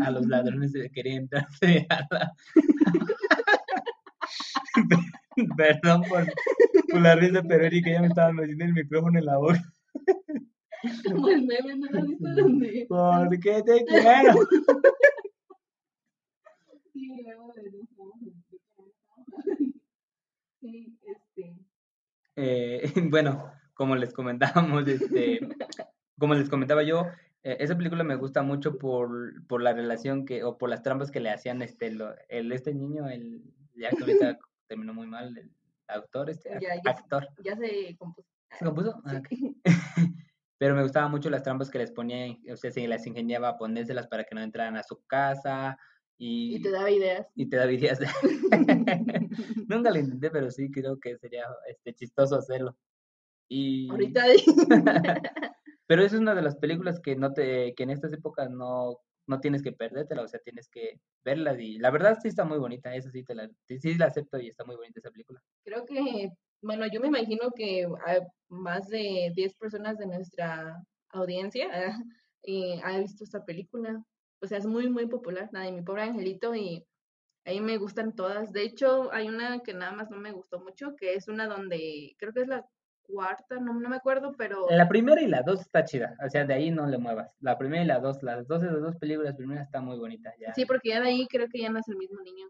a 0.03 0.11
los 0.11 0.27
ladrones 0.27 0.71
que 0.73 0.89
querían 0.91 1.23
entrarse 1.23 1.85
a 1.89 2.07
la... 2.11 2.31
Perdón 5.57 6.03
por, 6.07 6.25
por 6.91 7.01
la 7.01 7.15
risa, 7.15 7.41
pero 7.47 7.65
Erika 7.65 7.91
ya 7.91 8.01
me 8.01 8.07
estaba 8.07 8.31
metiendo 8.31 8.65
el 8.65 8.73
micrófono 8.73 9.19
en 9.19 9.25
la 9.25 9.37
boca. 9.37 9.63
Como 11.05 11.27
el 11.29 11.43
meme, 11.43 11.75
¿no 11.75 11.87
lo 11.89 12.05
visto? 12.05 12.27
Donde- 12.35 12.85
Porque 12.87 13.63
te 13.63 13.85
quiero. 13.85 14.33
Sí, 16.93 17.21
luego 17.23 17.53
de 17.53 17.71
Sí, 20.61 20.97
este, 21.05 21.55
Eh, 22.35 22.93
bueno, 23.09 23.51
como 23.73 23.95
les 23.95 24.13
comentábamos, 24.13 24.87
este, 24.87 25.39
como 26.17 26.33
les 26.35 26.49
comentaba 26.49 26.83
yo, 26.83 27.07
eh, 27.43 27.57
esa 27.59 27.75
película 27.77 28.03
me 28.03 28.15
gusta 28.15 28.41
mucho 28.43 28.77
por, 28.77 29.45
por 29.47 29.61
la 29.61 29.73
relación 29.73 30.25
que, 30.25 30.43
o 30.43 30.57
por 30.57 30.69
las 30.69 30.81
trampas 30.83 31.11
que 31.11 31.19
le 31.19 31.29
hacían 31.31 31.61
este, 31.61 31.91
lo- 31.91 32.15
el, 32.29 32.51
este 32.51 32.73
niño, 32.73 33.07
el, 33.09 33.43
ya 33.75 33.89
que 33.89 33.97
ahorita 34.01 34.37
terminó 34.67 34.93
muy 34.93 35.07
mal, 35.07 35.37
el 35.37 35.51
autor, 35.87 36.29
este, 36.29 36.51
ac- 36.51 36.61
Ya, 36.61 36.75
ya. 36.75 36.91
actor. 36.91 37.27
ya 37.43 37.55
se 37.57 37.95
compuso. 37.97 38.27
¿Se 38.57 38.65
compuso? 38.65 39.01
Ah, 39.05 39.21
Sí. 39.29 39.57
ok. 39.57 39.65
Pero 40.59 40.75
me 40.75 40.83
gustaban 40.83 41.11
mucho 41.11 41.29
las 41.29 41.43
trampas 41.43 41.69
que 41.69 41.79
les 41.79 41.91
ponía, 41.91 42.37
o 42.51 42.55
sea, 42.55 42.71
se 42.71 42.87
las 42.87 43.05
ingeniaba 43.05 43.49
a 43.49 43.57
ponérselas 43.57 44.07
para 44.07 44.23
que 44.23 44.33
no 44.35 44.41
entraran 44.41 44.77
a 44.77 44.83
su 44.83 45.03
casa 45.07 45.77
y, 46.17 46.55
Y 46.55 46.61
te 46.61 46.69
daba 46.71 46.89
ideas. 46.89 47.27
y 47.35 47.47
te 47.49 47.57
daba 47.57 47.71
ideas. 47.71 47.99
de- 47.99 48.07
Nunca 49.67 49.89
lo 49.91 49.99
intenté, 49.99 50.29
pero 50.29 50.49
sí 50.51 50.71
creo 50.71 50.97
que 50.99 51.17
sería 51.17 51.45
este, 51.67 51.93
chistoso 51.93 52.35
hacerlo. 52.37 52.77
Y... 53.49 53.89
Ahorita 53.89 54.25
Pero 55.87 56.03
esa 56.03 56.15
es 56.15 56.21
una 56.21 56.35
de 56.35 56.41
las 56.41 56.55
películas 56.55 56.99
que 56.99 57.15
no 57.15 57.33
te, 57.33 57.73
que 57.75 57.83
en 57.83 57.89
estas 57.89 58.13
épocas 58.13 58.49
no, 58.49 58.99
no 59.27 59.39
tienes 59.39 59.61
que 59.61 59.71
perdértela, 59.71 60.23
o 60.23 60.27
sea, 60.27 60.39
tienes 60.39 60.69
que 60.69 60.99
verlas 61.23 61.59
y 61.59 61.77
la 61.77 61.91
verdad 61.91 62.17
sí 62.21 62.27
está 62.27 62.45
muy 62.45 62.57
bonita, 62.57 62.95
esa 62.95 63.11
sí 63.11 63.23
te 63.23 63.35
la, 63.35 63.49
sí, 63.67 63.95
la 63.95 64.05
acepto 64.05 64.39
y 64.39 64.47
está 64.47 64.63
muy 64.63 64.75
bonita 64.75 64.99
esa 64.99 65.11
película. 65.11 65.41
creo 65.63 65.85
que, 65.85 66.31
bueno, 66.61 66.85
yo 66.91 66.99
me 66.99 67.07
imagino 67.07 67.51
que 67.55 67.87
más 68.49 68.87
de 68.87 69.31
10 69.35 69.55
personas 69.55 69.97
de 69.97 70.07
nuestra 70.07 70.81
audiencia 71.09 71.67
eh, 72.43 72.79
ha 72.83 72.97
visto 72.99 73.23
esta 73.23 73.45
película. 73.45 74.03
O 74.41 74.47
sea, 74.47 74.57
es 74.57 74.65
muy, 74.65 74.89
muy 74.89 75.07
popular, 75.07 75.49
la 75.53 75.61
de 75.61 75.71
mi 75.71 75.81
pobre 75.81 76.03
angelito, 76.03 76.53
y 76.53 76.85
ahí 77.45 77.61
me 77.61 77.77
gustan 77.77 78.13
todas. 78.13 78.51
De 78.51 78.63
hecho, 78.63 79.11
hay 79.13 79.29
una 79.29 79.59
que 79.59 79.73
nada 79.73 79.93
más 79.93 80.09
no 80.09 80.17
me 80.17 80.33
gustó 80.33 80.59
mucho, 80.59 80.95
que 80.97 81.13
es 81.13 81.29
una 81.29 81.47
donde, 81.47 82.15
creo 82.17 82.33
que 82.33 82.41
es 82.41 82.47
la 82.47 82.67
cuarta, 83.03 83.59
no, 83.59 83.73
no 83.73 83.89
me 83.89 83.95
acuerdo, 83.95 84.33
pero 84.37 84.67
La 84.69 84.87
primera 84.87 85.21
y 85.21 85.27
la 85.27 85.41
dos 85.41 85.61
está 85.61 85.83
chida, 85.83 86.15
o 86.25 86.29
sea, 86.29 86.45
de 86.45 86.53
ahí 86.53 86.71
no 86.71 86.85
le 86.87 86.97
muevas. 86.97 87.31
La 87.39 87.57
primera 87.57 87.83
y 87.83 87.87
la 87.87 87.99
dos, 87.99 88.23
las 88.23 88.47
dos 88.47 88.61
de 88.61 88.71
las 88.71 88.81
dos 88.81 88.95
películas 88.97 89.35
primeras 89.35 89.65
están 89.65 89.85
muy 89.85 89.97
bonitas 89.97 90.33
ya. 90.39 90.53
sí, 90.53 90.65
porque 90.65 90.89
ya 90.89 91.01
de 91.01 91.09
ahí 91.09 91.27
creo 91.27 91.47
que 91.49 91.59
ya 91.59 91.69
no 91.69 91.79
es 91.79 91.87
el 91.87 91.97
mismo 91.97 92.21
niño. 92.21 92.47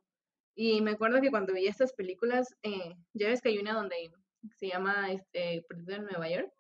Y 0.56 0.82
me 0.82 0.92
acuerdo 0.92 1.20
que 1.20 1.32
cuando 1.32 1.54
veía 1.54 1.70
estas 1.70 1.94
películas, 1.94 2.56
eh, 2.62 2.96
ya 3.14 3.28
ves 3.28 3.42
que 3.42 3.50
hay 3.50 3.58
una 3.58 3.74
donde 3.74 4.12
se 4.58 4.68
llama 4.68 5.12
este, 5.12 5.66
Perdido 5.68 5.96
en 5.96 6.06
Nueva 6.06 6.30
York. 6.30 6.52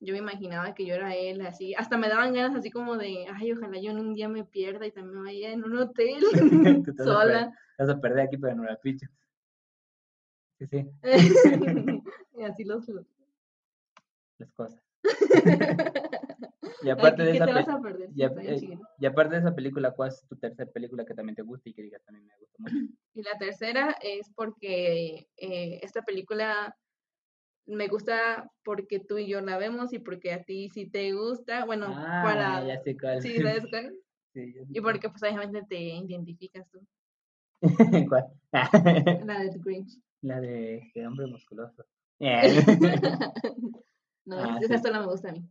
Yo 0.00 0.12
me 0.12 0.20
imaginaba 0.20 0.74
que 0.74 0.86
yo 0.86 0.94
era 0.94 1.14
él, 1.14 1.40
así. 1.42 1.74
Hasta 1.74 1.98
me 1.98 2.08
daban 2.08 2.32
ganas 2.32 2.56
así 2.56 2.70
como 2.70 2.96
de, 2.96 3.26
ay, 3.34 3.52
ojalá 3.52 3.80
yo 3.80 3.90
en 3.90 3.98
un 3.98 4.14
día 4.14 4.28
me 4.28 4.44
pierda 4.44 4.86
y 4.86 4.92
también 4.92 5.24
vaya 5.24 5.52
en 5.52 5.64
un 5.64 5.76
hotel 5.76 6.20
sola. 6.96 7.52
Te 7.76 7.84
vas 7.84 7.90
a 7.90 8.00
perder 8.00 8.20
aquí, 8.20 8.38
pero 8.38 8.54
no 8.54 8.64
la 8.64 8.76
picho. 8.76 9.06
Sí, 10.58 10.66
sí, 10.66 10.90
y 12.36 12.42
así 12.42 12.64
los... 12.64 12.84
las 14.38 14.52
cosas. 14.52 14.82
Y 16.82 16.90
aparte 16.90 17.22
de 17.22 17.32
¿Qué 17.32 17.38
esa 17.38 17.44
a 17.44 17.80
y, 18.14 18.14
bien 18.14 18.38
eh, 18.40 18.78
y 18.98 19.06
aparte 19.06 19.34
de 19.34 19.40
esa 19.40 19.54
película, 19.54 19.90
¿cuál 19.92 20.10
es 20.10 20.24
tu 20.28 20.36
tercera 20.36 20.70
película 20.70 21.04
que 21.04 21.14
también 21.14 21.34
te 21.34 21.42
gusta 21.42 21.68
y 21.68 21.74
que 21.74 21.82
digas 21.82 22.02
también 22.04 22.26
me 22.26 22.36
gusta 22.38 22.56
mucho? 22.58 22.76
Y 23.14 23.22
la 23.22 23.36
tercera 23.36 23.96
es 24.00 24.30
porque 24.34 25.26
eh, 25.36 25.80
esta 25.82 26.02
película 26.02 26.76
me 27.66 27.88
gusta 27.88 28.48
porque 28.64 29.00
tú 29.00 29.18
y 29.18 29.26
yo 29.26 29.40
la 29.40 29.58
vemos 29.58 29.92
y 29.92 29.98
porque 29.98 30.32
a 30.32 30.44
ti 30.44 30.70
sí 30.70 30.88
te 30.88 31.12
gusta. 31.12 31.64
Bueno, 31.64 31.86
Ah, 31.88 32.22
para... 32.24 32.66
ya 32.66 32.80
sé 32.80 32.96
cuál. 32.96 33.20
Sí, 33.20 33.36
¿sabes 33.38 33.64
cuál? 33.70 33.96
Sí, 34.32 34.54
ya 34.54 34.64
sé 34.64 34.68
Y 34.72 34.80
porque 34.80 35.08
pues 35.08 35.22
obviamente 35.22 35.62
te 35.68 35.78
identificas 35.78 36.70
tú. 36.70 36.80
¿Cuál? 38.08 38.26
La 38.52 39.40
de 39.40 39.58
Grinch. 39.58 39.98
La 40.22 40.40
de 40.40 40.92
hombre 41.06 41.26
musculoso. 41.26 41.84
No, 44.28 44.36
Ah, 44.38 44.58
esa 44.62 44.76
sí. 44.76 44.82
sola 44.84 45.00
me 45.00 45.06
gusta 45.06 45.30
a 45.30 45.32
mí. 45.32 45.48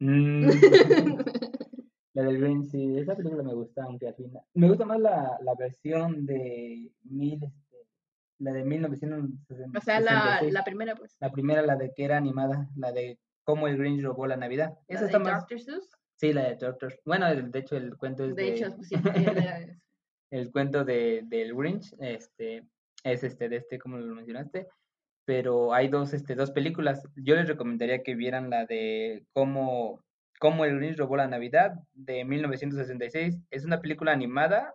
Mm, 0.00 0.48
la 2.14 2.22
del 2.22 2.38
Green, 2.40 2.64
sí, 2.64 2.98
esa 2.98 3.14
película 3.16 3.42
me 3.42 3.54
gusta, 3.54 3.84
aunque 3.84 4.08
al 4.08 4.14
final. 4.14 4.42
Me 4.54 4.68
gusta 4.68 4.84
más 4.84 5.00
la, 5.00 5.38
la 5.42 5.54
versión 5.54 6.26
de 6.26 6.90
mil, 7.04 7.42
este, 7.42 7.76
la 8.38 8.52
de 8.52 8.64
1966. 8.64 9.70
O 9.76 9.80
sea, 9.84 10.00
la, 10.00 10.40
la 10.42 10.64
primera 10.64 10.94
pues. 10.96 11.16
La 11.20 11.30
primera, 11.30 11.62
la 11.62 11.76
de 11.76 11.92
que 11.94 12.04
era 12.04 12.16
animada, 12.16 12.68
la 12.76 12.92
de 12.92 13.18
cómo 13.44 13.68
el 13.68 13.76
Grinch 13.76 14.02
robó 14.02 14.26
la 14.26 14.36
Navidad. 14.36 14.70
La 14.88 14.94
Esa 14.94 15.00
de 15.02 15.06
está 15.06 15.18
más. 15.18 15.44
Sí, 16.16 16.32
la 16.32 16.48
de 16.48 16.56
Doctor. 16.56 16.98
Bueno, 17.04 17.26
el- 17.26 17.50
de 17.50 17.58
hecho, 17.58 17.76
el 17.76 17.96
cuento 17.96 18.24
es 18.24 18.34
De 18.36 18.42
de. 18.42 18.48
hecho, 18.54 18.74
pues 18.76 18.88
sí. 18.88 18.94
era- 18.94 19.66
el 20.30 20.50
cuento 20.52 20.84
de, 20.84 21.22
del 21.26 21.54
Grinch, 21.54 21.94
este, 21.98 22.66
es 23.02 23.22
este, 23.24 23.48
de 23.48 23.56
este, 23.56 23.78
como 23.78 23.98
lo 23.98 24.14
mencionaste, 24.14 24.66
pero 25.24 25.72
hay 25.72 25.88
dos, 25.88 26.12
este, 26.12 26.34
dos 26.34 26.50
películas. 26.50 27.02
Yo 27.16 27.34
les 27.36 27.48
recomendaría 27.48 28.02
que 28.02 28.14
vieran 28.14 28.50
la 28.50 28.66
de 28.66 29.24
cómo, 29.32 30.02
cómo 30.38 30.64
el 30.64 30.76
Grinch 30.76 30.98
robó 30.98 31.16
la 31.16 31.28
Navidad 31.28 31.74
de 31.94 32.24
1966. 32.24 33.38
Es 33.50 33.64
una 33.64 33.80
película 33.80 34.12
animada, 34.12 34.74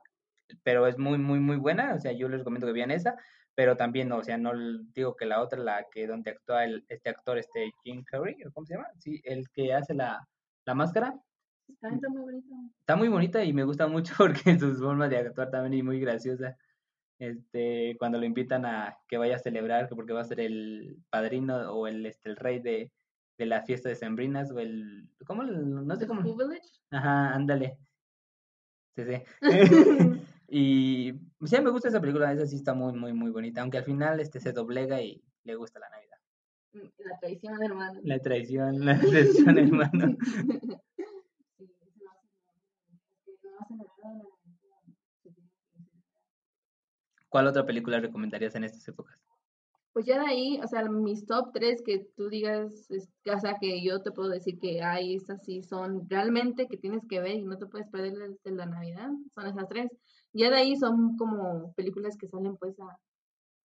pero 0.64 0.88
es 0.88 0.98
muy, 0.98 1.18
muy, 1.18 1.40
muy 1.40 1.58
buena. 1.58 1.94
O 1.94 2.00
sea, 2.00 2.12
yo 2.12 2.30
les 2.30 2.40
recomiendo 2.40 2.68
que 2.68 2.74
vean 2.74 2.92
esa. 2.92 3.16
pero 3.56 3.76
también, 3.78 4.12
o 4.12 4.24
sea, 4.24 4.38
no 4.38 4.54
digo 4.94 5.16
que 5.16 5.26
la 5.26 5.42
otra, 5.42 5.60
la 5.60 5.86
que 5.92 6.08
donde 6.08 6.32
actúa 6.32 6.64
el, 6.64 6.86
este 6.90 7.10
actor, 7.10 7.38
este 7.38 7.72
Jim 7.84 8.04
Carrey, 8.06 8.36
¿cómo 8.54 8.66
se 8.66 8.76
llama? 8.76 8.88
Sí, 9.00 9.22
el 9.26 9.50
que 9.50 9.74
hace 9.74 9.94
la, 9.94 10.28
la 10.66 10.74
máscara. 10.76 11.14
Está, 11.68 11.90
muy 12.10 12.22
bonita. 12.22 12.56
Está 12.80 12.96
muy 12.96 13.08
bonita 13.10 13.44
y 13.44 13.54
me 13.54 13.64
gusta 13.64 13.88
mucho 13.88 14.14
porque 14.18 14.58
su 14.58 14.76
forma 14.76 15.08
de 15.08 15.18
actuar 15.18 15.52
también 15.52 15.80
es 15.80 15.84
muy 15.84 16.00
graciosa. 16.00 16.58
Este, 17.20 17.96
cuando 18.00 18.18
lo 18.18 18.26
invitan 18.26 18.66
a 18.66 18.98
que 19.08 19.18
vaya 19.18 19.36
a 19.36 19.40
celebrar, 19.40 19.90
porque 19.90 20.14
va 20.14 20.22
a 20.22 20.26
ser 20.26 20.40
el 20.40 20.98
padrino 21.10 21.74
o 21.74 21.86
el, 21.86 22.06
este, 22.06 22.30
el 22.30 22.38
rey 22.38 22.60
de, 22.60 22.92
de 23.38 23.46
la 23.46 23.62
fiesta 23.64 23.90
de 23.90 23.96
Sembrinas 23.96 24.52
o 24.52 24.60
el, 24.60 25.10
¿cómo? 25.26 25.44
No 25.44 25.96
sé 25.96 26.08
cómo. 26.08 26.22
Ajá, 26.92 27.34
ándale. 27.34 27.78
Sí, 28.96 29.04
sí. 29.04 29.24
Y 30.52 31.14
sí, 31.46 31.62
me 31.62 31.70
gusta 31.70 31.90
esa 31.90 32.02
película, 32.02 32.34
esa 32.34 32.48
sí 32.48 32.56
está 32.56 32.74
muy, 32.74 32.94
muy, 32.94 33.14
muy 33.14 33.30
bonita, 33.30 33.62
aunque 33.62 33.78
al 33.78 33.84
final 33.84 34.20
este 34.20 34.40
se 34.40 34.52
doblega 34.52 35.00
y 35.02 35.22
le 35.44 35.56
gusta 35.56 35.80
la 35.80 35.90
Navidad. 35.90 36.18
Mm, 36.74 37.08
la 37.08 37.20
traición, 37.20 37.64
hermano. 37.64 38.00
La 38.04 38.20
traición, 38.20 38.86
la 38.86 39.00
traición, 39.00 39.58
hermano. 39.58 40.18
¿Cuál 47.30 47.48
otra 47.48 47.66
película 47.66 48.00
recomendarías 48.00 48.56
en 48.56 48.64
estas 48.64 48.88
épocas? 48.88 49.18
Pues 49.94 50.06
ya 50.06 50.20
de 50.20 50.28
ahí, 50.28 50.60
o 50.64 50.68
sea, 50.68 50.84
mis 50.90 51.26
top 51.26 51.52
tres 51.54 51.82
que 51.84 52.08
tú 52.16 52.30
digas, 52.30 52.88
o 52.92 53.40
sea, 53.40 53.58
que 53.60 53.84
yo 53.84 54.02
te 54.02 54.12
puedo 54.12 54.30
decir 54.30 54.60
que 54.60 54.82
hay, 54.82 55.16
estas 55.16 55.44
sí 55.44 55.64
son 55.64 56.08
realmente 56.10 56.68
que 56.68 56.78
tienes 56.78 57.06
que 57.08 57.20
ver 57.20 57.36
y 57.36 57.44
no 57.44 57.58
te 57.58 57.66
puedes 57.66 57.88
perder 57.88 58.14
desde 58.14 58.52
la 58.52 58.66
Navidad, 58.66 59.10
son 59.34 59.48
esas 59.48 59.68
tres. 59.68 59.90
Ya 60.32 60.50
de 60.50 60.58
ahí 60.58 60.76
son 60.76 61.18
como 61.18 61.74
películas 61.74 62.18
que 62.18 62.28
salen 62.28 62.56
pues 62.58 62.78
a, 62.80 62.98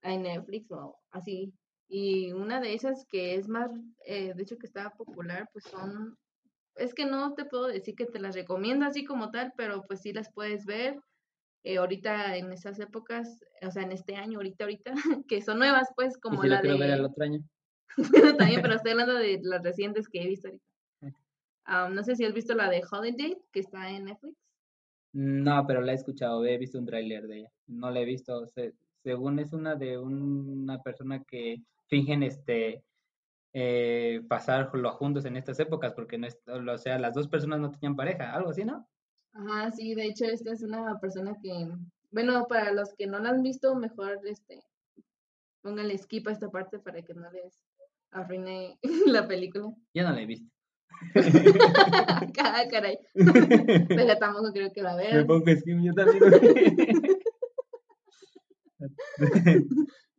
Netflix 0.02 0.70
o 0.70 0.98
así. 1.10 1.52
Y 1.88 2.32
una 2.32 2.60
de 2.60 2.74
esas 2.74 3.06
que 3.06 3.34
es 3.36 3.48
más, 3.48 3.70
eh, 4.06 4.34
de 4.34 4.42
hecho 4.42 4.58
que 4.58 4.66
está 4.66 4.90
popular, 4.90 5.48
pues 5.52 5.64
son, 5.64 6.18
es 6.76 6.94
que 6.94 7.06
no 7.06 7.34
te 7.34 7.44
puedo 7.44 7.66
decir 7.66 7.94
que 7.94 8.06
te 8.06 8.18
las 8.18 8.34
recomiendo 8.34 8.86
así 8.86 9.04
como 9.04 9.30
tal, 9.30 9.52
pero 9.56 9.82
pues 9.86 10.00
sí 10.02 10.12
las 10.12 10.32
puedes 10.32 10.64
ver. 10.66 10.98
Eh, 11.64 11.78
ahorita 11.78 12.36
en 12.36 12.52
esas 12.52 12.78
épocas, 12.78 13.42
o 13.62 13.70
sea, 13.70 13.82
en 13.82 13.92
este 13.92 14.16
año, 14.16 14.38
ahorita, 14.38 14.64
ahorita, 14.64 14.92
que 15.28 15.40
son 15.40 15.58
nuevas, 15.58 15.88
pues, 15.96 16.18
como 16.18 16.44
¿Y 16.44 16.48
la 16.48 16.60
de... 16.60 16.76
ver 16.76 16.90
el 16.90 17.04
otro 17.04 17.24
año? 17.24 17.42
también, 18.38 18.60
pero 18.60 18.74
estoy 18.74 18.92
hablando 18.92 19.14
de 19.14 19.40
las 19.42 19.62
recientes 19.62 20.08
que 20.08 20.22
he 20.22 20.28
visto 20.28 20.48
ahorita. 20.48 21.88
no 21.90 22.04
sé 22.04 22.16
si 22.16 22.24
has 22.24 22.34
visto 22.34 22.54
la 22.54 22.68
de 22.68 22.82
Holiday, 22.88 23.38
que 23.50 23.60
está 23.60 23.88
en 23.90 24.04
Netflix. 24.04 24.36
No, 25.12 25.64
pero 25.66 25.80
la 25.80 25.92
he 25.92 25.94
escuchado, 25.94 26.44
he 26.44 26.58
visto 26.58 26.78
un 26.78 26.86
tráiler 26.86 27.26
de 27.26 27.38
ella. 27.38 27.52
No 27.66 27.90
la 27.90 28.00
he 28.00 28.04
visto. 28.04 28.44
según 29.02 29.38
es 29.38 29.52
una 29.52 29.74
de 29.74 29.96
una 29.96 30.82
persona 30.82 31.22
que 31.24 31.62
fingen 31.86 32.22
este 32.24 32.84
eh, 33.52 34.22
pasarlo 34.28 34.90
juntos 34.90 35.24
en 35.24 35.36
estas 35.36 35.60
épocas, 35.60 35.94
porque 35.94 36.18
no 36.18 36.26
es, 36.26 36.38
o 36.46 36.78
sea, 36.78 36.98
las 36.98 37.14
dos 37.14 37.28
personas 37.28 37.60
no 37.60 37.70
tenían 37.70 37.94
pareja, 37.94 38.34
algo 38.34 38.50
así, 38.50 38.64
¿no? 38.64 38.88
Ajá, 39.34 39.70
sí, 39.72 39.94
de 39.94 40.06
hecho 40.06 40.24
esta 40.24 40.52
es 40.52 40.62
una 40.62 40.98
persona 41.00 41.36
que, 41.42 41.68
bueno, 42.10 42.46
para 42.46 42.72
los 42.72 42.94
que 42.94 43.06
no 43.06 43.18
la 43.18 43.30
han 43.30 43.42
visto, 43.42 43.74
mejor 43.74 44.20
este 44.24 44.62
pónganle 45.64 45.96
skip 45.96 46.28
a 46.28 46.32
esta 46.32 46.50
parte 46.50 46.78
para 46.78 47.02
que 47.02 47.14
no 47.14 47.28
les 47.32 47.58
arruine 48.10 48.78
la 49.06 49.26
película. 49.26 49.74
Ya 49.94 50.04
no 50.04 50.12
la 50.12 50.20
he 50.22 50.26
visto. 50.26 50.48
ah, 52.38 52.62
caray. 52.70 52.98
Pero 53.88 54.18
tampoco 54.18 54.52
creo 54.52 54.70
que 54.72 54.82
la 54.82 54.94
veas. 54.94 55.14
Me 55.14 55.24
pongo 55.24 55.46
skin, 55.56 55.82
yo 55.82 55.92
también. 55.94 56.22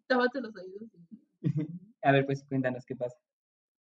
Tápate 0.07 0.41
los 0.41 0.55
oídos. 0.55 0.89
A 2.01 2.12
ver, 2.12 2.25
pues 2.25 2.43
cuéntanos 2.43 2.86
qué 2.86 2.95
pasa. 2.95 3.15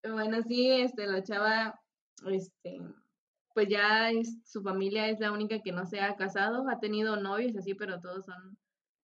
Bueno, 0.03 0.43
sí, 0.43 0.69
este, 0.69 1.07
la 1.07 1.23
chava, 1.23 1.81
este, 2.27 2.81
pues 3.55 3.69
ya 3.69 4.11
es, 4.11 4.39
su 4.45 4.63
familia 4.63 5.09
es 5.09 5.21
la 5.21 5.33
única 5.33 5.61
que 5.61 5.73
no 5.73 5.87
se 5.87 6.01
ha 6.01 6.17
casado, 6.17 6.69
ha 6.69 6.81
tenido 6.81 7.17
novios 7.17 7.57
así, 7.57 7.75
pero 7.75 8.01
todos 8.01 8.25
son 8.25 8.59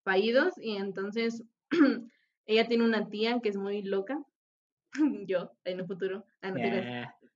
fallidos 0.05 0.55
y 0.59 0.77
entonces 0.77 1.45
ella 2.47 2.67
tiene 2.67 2.85
una 2.85 3.09
tía 3.09 3.41
que 3.41 3.51
es 3.51 3.57
muy 3.57 3.83
loca, 3.83 4.23
yo, 5.27 5.53
en 5.65 5.81
el 5.81 5.87
futuro, 5.87 6.25
ah, 6.43 6.51
no 6.51 6.59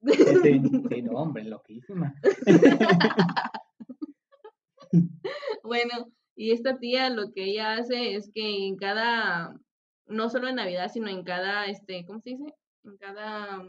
Sí, 0.93 1.03
no, 1.03 1.13
hombre, 1.13 1.45
loquísima. 1.45 2.15
bueno, 5.63 6.13
y 6.35 6.51
esta 6.51 6.79
tía 6.79 7.09
lo 7.11 7.33
que 7.33 7.45
ella 7.45 7.75
hace 7.75 8.17
es 8.17 8.31
que 8.35 8.67
en 8.67 8.77
cada, 8.77 9.55
no 10.07 10.29
solo 10.29 10.49
en 10.49 10.57
Navidad, 10.57 10.91
sino 10.93 11.09
en 11.09 11.23
cada, 11.23 11.67
este, 11.67 12.05
¿cómo 12.05 12.21
se 12.21 12.31
dice? 12.31 12.55
En 12.85 12.97
cada, 12.97 13.63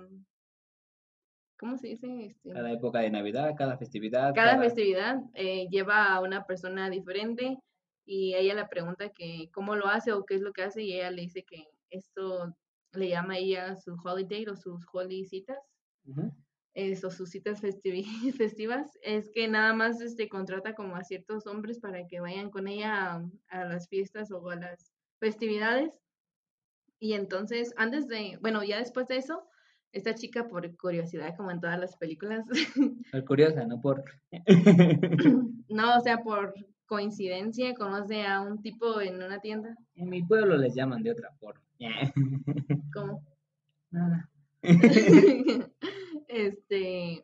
¿cómo 1.63 1.77
se 1.77 1.87
dice? 1.87 2.25
Este, 2.25 2.51
cada 2.51 2.73
época 2.73 2.99
de 2.99 3.09
Navidad, 3.09 3.55
cada 3.57 3.77
festividad. 3.77 4.35
Cada, 4.35 4.59
festividad 4.59 5.21
eh, 5.33 5.69
lleva 5.69 6.13
a 6.13 6.19
una 6.19 6.45
persona 6.45 6.89
diferente 6.89 7.57
y 8.05 8.35
ella 8.35 8.53
le 8.53 8.65
pregunta 8.65 9.07
que 9.09 9.49
cómo 9.53 9.77
lo 9.77 9.87
hace 9.87 10.11
o 10.11 10.25
qué 10.25 10.35
es 10.35 10.41
lo 10.41 10.51
que 10.51 10.63
hace 10.63 10.83
y 10.83 10.93
ella 10.93 11.09
le 11.09 11.21
dice 11.21 11.43
que 11.43 11.69
esto 11.89 12.53
le 12.91 13.07
llama 13.07 13.35
a 13.35 13.37
ella 13.37 13.75
su 13.77 13.95
holiday 14.03 14.45
o 14.47 14.57
sus 14.57 14.85
holy 14.91 15.23
citas 15.23 15.57
eso, 16.73 17.11
sus 17.11 17.29
citas 17.29 17.61
festivas, 18.37 18.99
es 19.01 19.29
que 19.29 19.47
nada 19.47 19.73
más 19.73 20.01
este, 20.01 20.27
contrata 20.27 20.75
como 20.75 20.97
a 20.97 21.03
ciertos 21.05 21.47
hombres 21.47 21.79
para 21.79 22.07
que 22.07 22.19
vayan 22.19 22.49
con 22.49 22.67
ella 22.67 23.23
a, 23.47 23.63
las 23.63 23.87
fiestas 23.87 24.31
o 24.31 24.49
a 24.49 24.57
las 24.57 24.91
festividades. 25.17 25.93
Y 26.99 27.13
entonces, 27.13 27.73
antes 27.77 28.09
de, 28.09 28.37
bueno, 28.41 28.63
ya 28.65 28.79
después 28.79 29.07
de 29.07 29.17
eso, 29.17 29.47
esta 29.93 30.15
chica 30.15 30.49
por 30.49 30.75
curiosidad, 30.75 31.37
como 31.37 31.51
en 31.51 31.61
todas 31.61 31.79
las 31.79 31.95
películas. 31.95 32.45
Por 33.11 33.25
curiosa, 33.25 33.63
no 33.65 33.79
por... 33.79 34.03
no, 35.69 35.97
o 35.97 36.01
sea, 36.01 36.17
por 36.23 36.55
coincidencia, 36.87 37.75
conoce 37.75 38.25
a 38.25 38.41
un 38.41 38.61
tipo 38.61 38.99
en 38.99 39.21
una 39.21 39.39
tienda. 39.39 39.77
En 39.95 40.09
mi 40.09 40.23
pueblo 40.23 40.57
les 40.57 40.73
llaman 40.73 41.03
de 41.03 41.11
otra 41.11 41.31
forma. 41.39 41.61
¿Cómo? 42.93 43.23
este, 46.27 47.23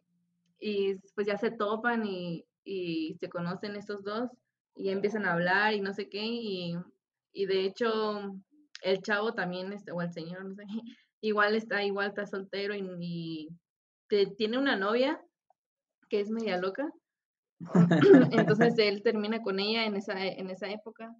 y 0.59 0.95
pues 1.15 1.25
ya 1.25 1.37
se 1.37 1.49
topan 1.49 2.05
y, 2.05 2.45
y, 2.63 3.15
se 3.15 3.29
conocen 3.29 3.75
estos 3.75 4.03
dos 4.03 4.29
y 4.75 4.89
empiezan 4.89 5.25
a 5.25 5.33
hablar 5.33 5.73
y 5.73 5.81
no 5.81 5.93
sé 5.93 6.09
qué, 6.09 6.23
y, 6.23 6.75
y 7.33 7.45
de 7.47 7.65
hecho 7.65 8.35
el 8.83 9.01
chavo 9.01 9.33
también, 9.33 9.73
este, 9.73 9.91
o 9.91 10.01
el 10.01 10.11
señor, 10.11 10.45
no 10.45 10.53
sé, 10.55 10.65
igual 11.21 11.55
está, 11.55 11.83
igual 11.83 12.07
está 12.09 12.25
soltero 12.25 12.73
y, 12.75 13.49
tiene 14.37 14.57
una 14.57 14.75
novia 14.75 15.21
que 16.09 16.19
es 16.19 16.29
media 16.29 16.57
loca. 16.57 16.91
Entonces 18.31 18.73
él 18.77 19.03
termina 19.03 19.41
con 19.41 19.59
ella 19.59 19.85
en 19.85 19.95
esa, 19.95 20.25
en 20.25 20.49
esa 20.49 20.69
época. 20.69 21.15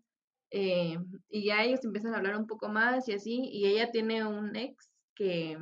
Eh, 0.52 0.98
y 1.30 1.46
ya 1.46 1.64
ellos 1.64 1.84
empiezan 1.84 2.14
a 2.14 2.18
hablar 2.18 2.36
un 2.36 2.48
poco 2.48 2.70
más 2.70 3.08
y 3.08 3.14
así, 3.14 3.42
y 3.52 3.68
ella 3.68 3.92
tiene 3.92 4.26
un 4.26 4.56
ex 4.56 4.90
que, 5.14 5.60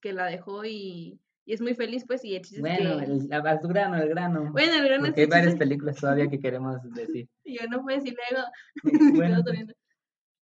que 0.00 0.12
la 0.12 0.26
dejó 0.26 0.64
y, 0.64 1.20
y 1.48 1.54
es 1.54 1.62
muy 1.62 1.74
feliz, 1.74 2.04
pues, 2.06 2.22
y 2.26 2.36
el 2.36 2.42
Bueno, 2.60 3.00
el, 3.00 3.26
grano, 3.26 3.96
el 3.96 4.08
grano. 4.10 4.52
Bueno, 4.52 4.74
el 4.74 4.84
grano 4.84 5.04
Porque 5.06 5.22
hay 5.22 5.26
varias 5.28 5.56
películas 5.56 5.96
todavía 5.96 6.28
que 6.28 6.38
queremos 6.38 6.76
decir. 6.94 7.26
Yo 7.42 7.66
no 7.70 7.80
puedo 7.80 7.96
decir 7.96 8.14
luego. 8.30 9.14
Bueno, 9.14 9.42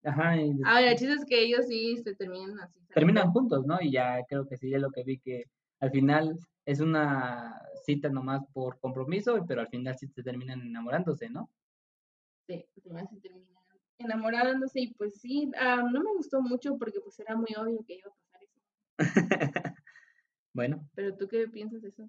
Ajá. 0.04 0.32
A 0.64 0.80
ver, 0.80 0.88
el 0.88 0.96
chiste 0.96 1.14
es 1.14 1.24
que 1.24 1.42
ellos 1.42 1.66
sí 1.66 1.96
se 1.98 2.14
terminan 2.14 2.58
así. 2.60 2.78
Terminan 2.94 3.30
juntos, 3.32 3.66
¿no? 3.66 3.80
Y 3.80 3.92
ya 3.92 4.24
creo 4.28 4.46
que 4.46 4.56
sí, 4.56 4.72
es 4.72 4.80
lo 4.80 4.90
que 4.90 5.04
vi 5.04 5.18
que 5.18 5.44
al 5.80 5.90
final 5.90 6.38
es 6.64 6.80
una 6.80 7.60
cita 7.84 8.08
nomás 8.08 8.42
por 8.52 8.78
compromiso, 8.80 9.44
pero 9.46 9.60
al 9.60 9.68
final 9.68 9.96
sí 9.98 10.06
se 10.06 10.22
terminan 10.22 10.60
enamorándose, 10.60 11.28
¿no? 11.28 11.50
Sí, 12.46 12.64
al 12.76 12.82
final 12.82 13.08
se 13.08 13.16
terminan 13.20 13.58
enamorándose 13.98 14.80
y 14.80 14.94
pues 14.94 15.20
sí, 15.20 15.50
ah, 15.58 15.82
no 15.90 16.00
me 16.02 16.12
gustó 16.14 16.40
mucho 16.40 16.78
porque 16.78 17.00
pues 17.00 17.18
era 17.18 17.36
muy 17.36 17.48
obvio 17.56 17.84
que 17.84 17.94
iba 17.94 18.10
a 18.10 18.14
pasar 18.14 18.40
eso. 18.42 18.58
Bueno. 20.54 20.88
¿Pero 20.94 21.16
tú 21.16 21.28
qué 21.28 21.46
piensas 21.46 21.82
de 21.82 21.88
eso? 21.88 22.08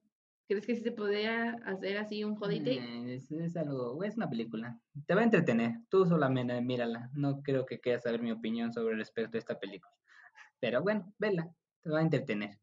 ¿Crees 0.50 0.66
que 0.66 0.76
sí 0.76 0.82
se 0.82 0.92
podría 0.92 1.52
hacer 1.64 2.00
así 2.00 2.24
un 2.24 2.36
jodite? 2.36 2.82
Mm, 2.82 3.08
es, 3.08 3.56
algo, 3.56 4.04
es 4.04 4.18
una 4.18 4.28
película. 4.28 4.80
Te 5.06 5.14
va 5.14 5.22
a 5.22 5.24
entretener. 5.24 5.76
Tú 5.90 6.08
solamente 6.08 6.60
mírala. 6.60 7.08
No 7.14 7.44
creo 7.44 7.68
que 7.68 7.80
quieras 7.80 8.02
saber 8.02 8.24
mi 8.24 8.32
opinión 8.32 8.74
sobre 8.74 8.96
respecto 8.96 9.38
a 9.38 9.40
esta 9.40 9.60
película. 9.60 9.94
Pero 10.60 10.82
bueno, 10.82 11.14
vela. 11.20 11.48
Te 11.84 11.92
va 11.92 12.00
a 12.00 12.02
entretener. 12.02 12.58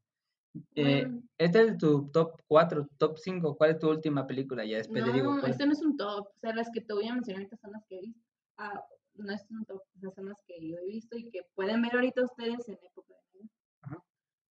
Eh, 0.75 1.07
este 1.39 1.63
es 1.63 1.79
tu 1.79 2.11
top 2.11 2.43
4, 2.49 2.89
top 2.99 3.19
5. 3.19 3.57
¿Cuál 3.57 3.71
es 3.71 3.79
tu 3.79 3.89
última 3.89 4.27
película? 4.27 4.65
Ya 4.65 4.79
después 4.79 5.07
no, 5.07 5.13
digo. 5.13 5.35
No, 5.37 5.47
este 5.47 5.65
no 5.65 5.73
es 5.73 5.83
un 5.83 5.97
top. 5.97 6.27
O 6.27 6.39
sea, 6.41 6.53
las 6.57 6.69
que 6.73 6.81
te 6.81 6.93
voy 6.93 7.07
a 7.07 7.15
mencionar 7.15 7.43
ahorita 7.43 7.57
son 7.57 7.71
las 7.71 7.87
que 7.87 7.99
he 7.99 8.01
visto. 8.01 8.27
Ah, 8.57 8.85
no 9.15 9.33
es 9.33 9.47
un 9.49 9.65
top. 9.65 9.83
O 9.95 10.01
sea, 10.01 10.11
son 10.11 10.29
las 10.29 10.43
que 10.43 10.55
yo 10.61 10.77
he 10.77 10.87
visto 10.87 11.17
y 11.17 11.31
que 11.31 11.43
pueden 11.55 11.83
ver 11.83 11.95
ahorita 11.95 12.25
ustedes 12.25 12.69
en 12.69 12.79
época 12.83 13.15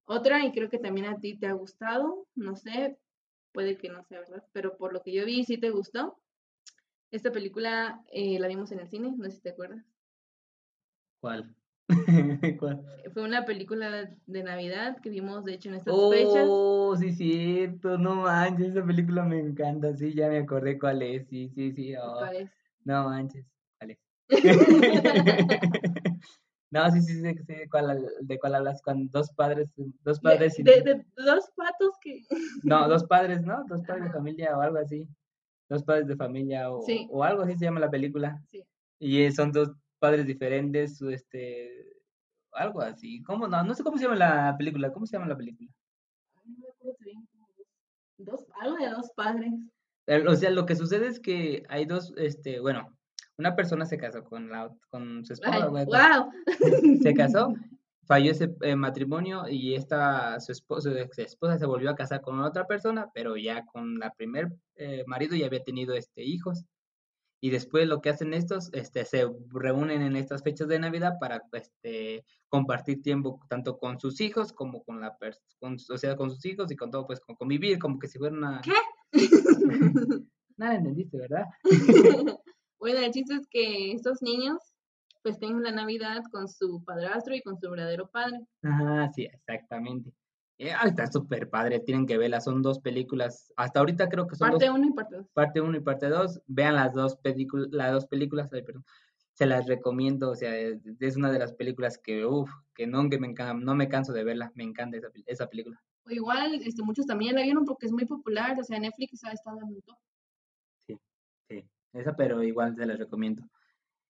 otra, 0.06 0.46
y 0.46 0.52
creo 0.52 0.70
que 0.70 0.78
también 0.78 1.08
a 1.08 1.20
ti 1.20 1.38
te 1.38 1.48
ha 1.48 1.54
gustado, 1.54 2.28
no 2.36 2.56
sé, 2.56 2.98
puede 3.56 3.78
que 3.78 3.90
no 3.90 4.04
sea 4.04 4.20
verdad, 4.20 4.44
pero 4.52 4.78
por 4.78 4.94
lo 4.94 5.02
que 5.02 5.14
yo 5.14 5.26
vi, 5.26 5.44
sí 5.46 5.58
te 5.58 5.72
gustó. 5.72 6.20
Esta 7.10 7.32
película 7.32 8.04
eh, 8.12 8.38
la 8.38 8.50
vimos 8.50 8.72
en 8.74 8.82
el 8.82 8.90
cine, 8.90 9.14
no 9.18 9.24
sé 9.24 9.32
si 9.32 9.42
te 9.42 9.52
acuerdas. 9.52 9.84
¿Cuál? 11.22 11.56
¿Cuál? 12.60 12.86
Fue 13.14 13.24
una 13.24 13.46
película 13.46 14.12
de 14.26 14.44
Navidad 14.44 15.00
que 15.02 15.10
vimos, 15.10 15.46
de 15.46 15.54
hecho, 15.54 15.70
en 15.70 15.76
estas 15.76 15.96
fechas. 15.96 16.48
Oh, 16.48 16.96
sí, 17.00 17.14
cierto, 17.14 17.98
no 17.98 18.16
manches, 18.16 18.72
esa 18.72 18.86
película 18.86 19.24
me 19.24 19.40
encanta, 19.40 19.96
sí, 19.96 20.14
ya 20.14 20.28
me 20.28 20.40
acordé 20.40 20.78
cuál 20.78 21.02
es, 21.02 21.26
sí, 21.30 21.50
sí, 21.56 21.72
sí. 21.72 21.96
Oh, 21.96 22.18
¿Cuál 22.20 22.36
es? 22.36 22.52
No 22.84 23.06
manches, 23.06 23.46
cuál 23.78 23.92
es. 23.92 24.00
no, 26.72 26.92
sí, 26.92 27.02
sí, 27.02 27.22
sí, 27.22 27.34
sí, 27.46 27.54
de 27.54 27.70
cuál, 27.70 28.06
de 28.22 28.40
cuál 28.40 28.56
hablas, 28.56 28.82
con 28.82 29.08
dos 29.10 29.32
padres, 29.32 29.72
dos 30.04 30.20
padres. 30.20 30.56
De, 30.58 30.64
de, 30.64 30.82
de 30.82 31.06
dos 31.16 31.50
patos 31.56 31.96
que... 32.02 32.22
No, 32.64 32.88
dos 32.90 33.04
padres, 33.06 33.42
¿no? 33.44 33.64
Dos 33.68 33.82
padres 33.84 34.06
de 34.06 34.12
familia 34.12 34.58
o 34.58 34.62
algo 34.62 34.78
así. 34.78 35.08
Dos 35.70 35.84
padres 35.84 36.08
de 36.08 36.16
familia 36.16 36.72
o, 36.72 36.82
Sí. 36.82 37.08
o 37.12 37.24
algo 37.24 37.44
así 37.44 37.58
se 37.58 37.66
llama 37.66 37.80
la 37.80 37.90
película. 37.90 38.42
Sí. 38.52 38.64
Y 39.00 39.22
eh, 39.24 39.32
son 39.32 39.52
dos 39.52 39.72
padres 40.00 40.26
diferentes, 40.26 41.02
este, 41.02 41.86
algo 42.52 42.82
así. 42.82 43.22
¿Cómo? 43.24 43.48
No, 43.48 43.64
no 43.64 43.74
sé 43.74 43.84
cómo 43.84 43.98
se 43.98 44.04
llama 44.04 44.16
la 44.16 44.56
película. 44.58 44.92
¿Cómo 44.92 45.06
se 45.06 45.14
llama 45.18 45.28
la 45.28 45.38
película? 45.38 45.70
Dos, 48.18 48.46
algo 48.60 48.78
de 48.78 48.90
dos 48.90 49.12
padres. 49.16 49.52
O 50.28 50.36
sea, 50.36 50.52
lo 50.52 50.66
que 50.66 50.76
sucede 50.76 51.08
es 51.08 51.20
que 51.20 51.64
hay 51.68 51.86
dos, 51.86 52.14
este, 52.18 52.60
bueno, 52.60 52.95
una 53.38 53.56
persona 53.56 53.86
se 53.86 53.98
casó 53.98 54.24
con 54.24 54.50
la, 54.50 54.74
con 54.90 55.26
su 55.26 55.34
esposa, 55.34 55.66
güey, 55.68 55.86
con- 55.86 56.00
wow. 56.00 56.32
se 57.02 57.14
casó, 57.14 57.54
falló 58.06 58.32
ese 58.32 58.56
eh, 58.62 58.76
matrimonio 58.76 59.48
y 59.50 59.76
esta, 59.76 60.40
su 60.40 60.52
esposa, 60.52 60.92
su 60.92 60.98
ex 60.98 61.20
esposa 61.20 61.58
se 61.58 61.66
volvió 61.66 61.90
a 61.90 61.96
casar 61.96 62.22
con 62.22 62.40
otra 62.40 62.68
persona, 62.68 63.10
pero 63.14 63.36
ya 63.36 63.66
con 63.66 64.00
la 64.00 64.12
primer 64.12 64.52
eh, 64.76 65.04
marido 65.08 65.36
ya 65.36 65.48
había 65.48 65.64
tenido, 65.64 65.96
este, 65.96 66.24
hijos. 66.24 66.64
Y 67.42 67.52
después 67.52 67.88
lo 67.88 68.02
que 68.02 68.10
hacen 68.10 68.34
estos, 68.34 68.70
este, 68.74 69.06
se 69.06 69.28
reúnen 69.50 70.02
en 70.02 70.16
estas 70.16 70.42
fechas 70.42 70.68
de 70.68 70.80
Navidad 70.80 71.16
para, 71.20 71.44
este, 71.52 72.26
compartir 72.48 73.02
tiempo 73.02 73.40
tanto 73.50 73.78
con 73.78 74.00
sus 74.00 74.20
hijos 74.22 74.54
como 74.54 74.84
con 74.84 75.02
la 75.02 75.18
persona, 75.18 75.76
o 75.90 75.98
sea, 75.98 76.16
con 76.16 76.32
sus 76.32 76.44
hijos 76.46 76.72
y 76.72 76.76
con 76.76 76.90
todo, 76.90 77.06
pues, 77.06 77.20
con 77.20 77.36
convivir, 77.36 77.78
como 77.78 78.00
que 78.00 78.08
si 78.08 78.18
fuera 78.18 78.36
una... 78.36 78.62
¿Qué? 78.62 78.72
Nada 80.58 80.76
entendiste, 80.76 81.18
¿verdad? 81.18 81.46
Bueno, 82.80 83.00
el 83.00 83.12
chiste 83.12 83.34
es 83.36 83.48
que 83.50 83.92
estos 83.92 84.22
niños 84.22 84.58
pues 85.24 85.40
tengan 85.40 85.64
la 85.64 85.72
Navidad 85.72 86.22
con 86.32 86.48
su 86.48 86.84
padrastro 86.84 87.34
y 87.36 87.42
con 87.42 87.58
su 87.60 87.70
verdadero 87.70 88.08
padre. 88.08 88.42
Ajá, 88.62 89.12
sí, 89.14 89.24
exactamente. 89.26 90.12
Eh, 90.60 90.72
ah, 90.72 90.88
está 90.88 91.08
súper 91.12 91.50
padre, 91.50 91.80
tienen 91.80 92.06
que 92.06 92.18
verla, 92.18 92.40
son 92.40 92.62
dos 92.62 92.80
películas, 92.80 93.52
hasta 93.58 93.80
ahorita 93.80 94.08
creo 94.08 94.26
que 94.28 94.36
son 94.36 94.52
Parte 94.52 94.68
dos, 94.68 94.76
uno 94.78 94.88
y 94.88 94.94
parte 94.94 95.16
dos. 95.18 95.28
parte 95.34 95.62
uno 95.62 95.78
y 95.78 95.82
parte 95.82 96.08
dos, 96.08 96.40
vean 96.46 96.76
las 96.76 96.94
dos 96.94 97.18
películas, 97.18 97.68
las 97.72 97.92
dos 97.92 98.06
películas, 98.06 98.50
ay, 98.54 98.62
perdón, 98.64 98.86
se 99.34 99.46
las 99.48 99.66
recomiendo, 99.68 100.30
o 100.30 100.36
sea, 100.36 100.56
es, 100.56 100.80
es 101.00 101.18
una 101.18 101.30
de 101.30 101.40
las 101.40 101.52
películas 101.54 101.98
que, 101.98 102.26
uff, 102.26 102.50
que 102.74 102.88
no, 102.88 103.10
que 103.10 103.20
me 103.20 103.28
encan- 103.28 103.64
no 103.64 103.76
me 103.76 103.90
canso 103.90 104.14
de 104.14 104.24
verla, 104.24 104.52
me 104.56 104.64
encanta 104.64 104.96
esa, 104.96 105.10
esa 105.26 105.48
película. 105.50 105.84
O 106.06 106.12
igual, 106.12 106.54
este, 106.64 106.84
muchos 106.84 107.06
también 107.06 107.36
la 107.36 107.42
vieron 107.42 107.66
porque 107.66 107.88
es 107.88 107.92
muy 107.92 108.06
popular, 108.06 108.58
o 108.58 108.64
sea, 108.64 108.80
Netflix 108.80 109.26
ha 109.26 109.32
estado 109.34 109.58
en 109.58 109.68
un 109.70 109.82
top. 109.82 109.98
Sí, 110.88 110.98
sí, 111.50 111.66
esa, 111.96 112.16
pero 112.16 112.44
igual 112.44 112.76
se 112.76 112.86
las 112.86 112.98
recomiendo. 113.00 113.44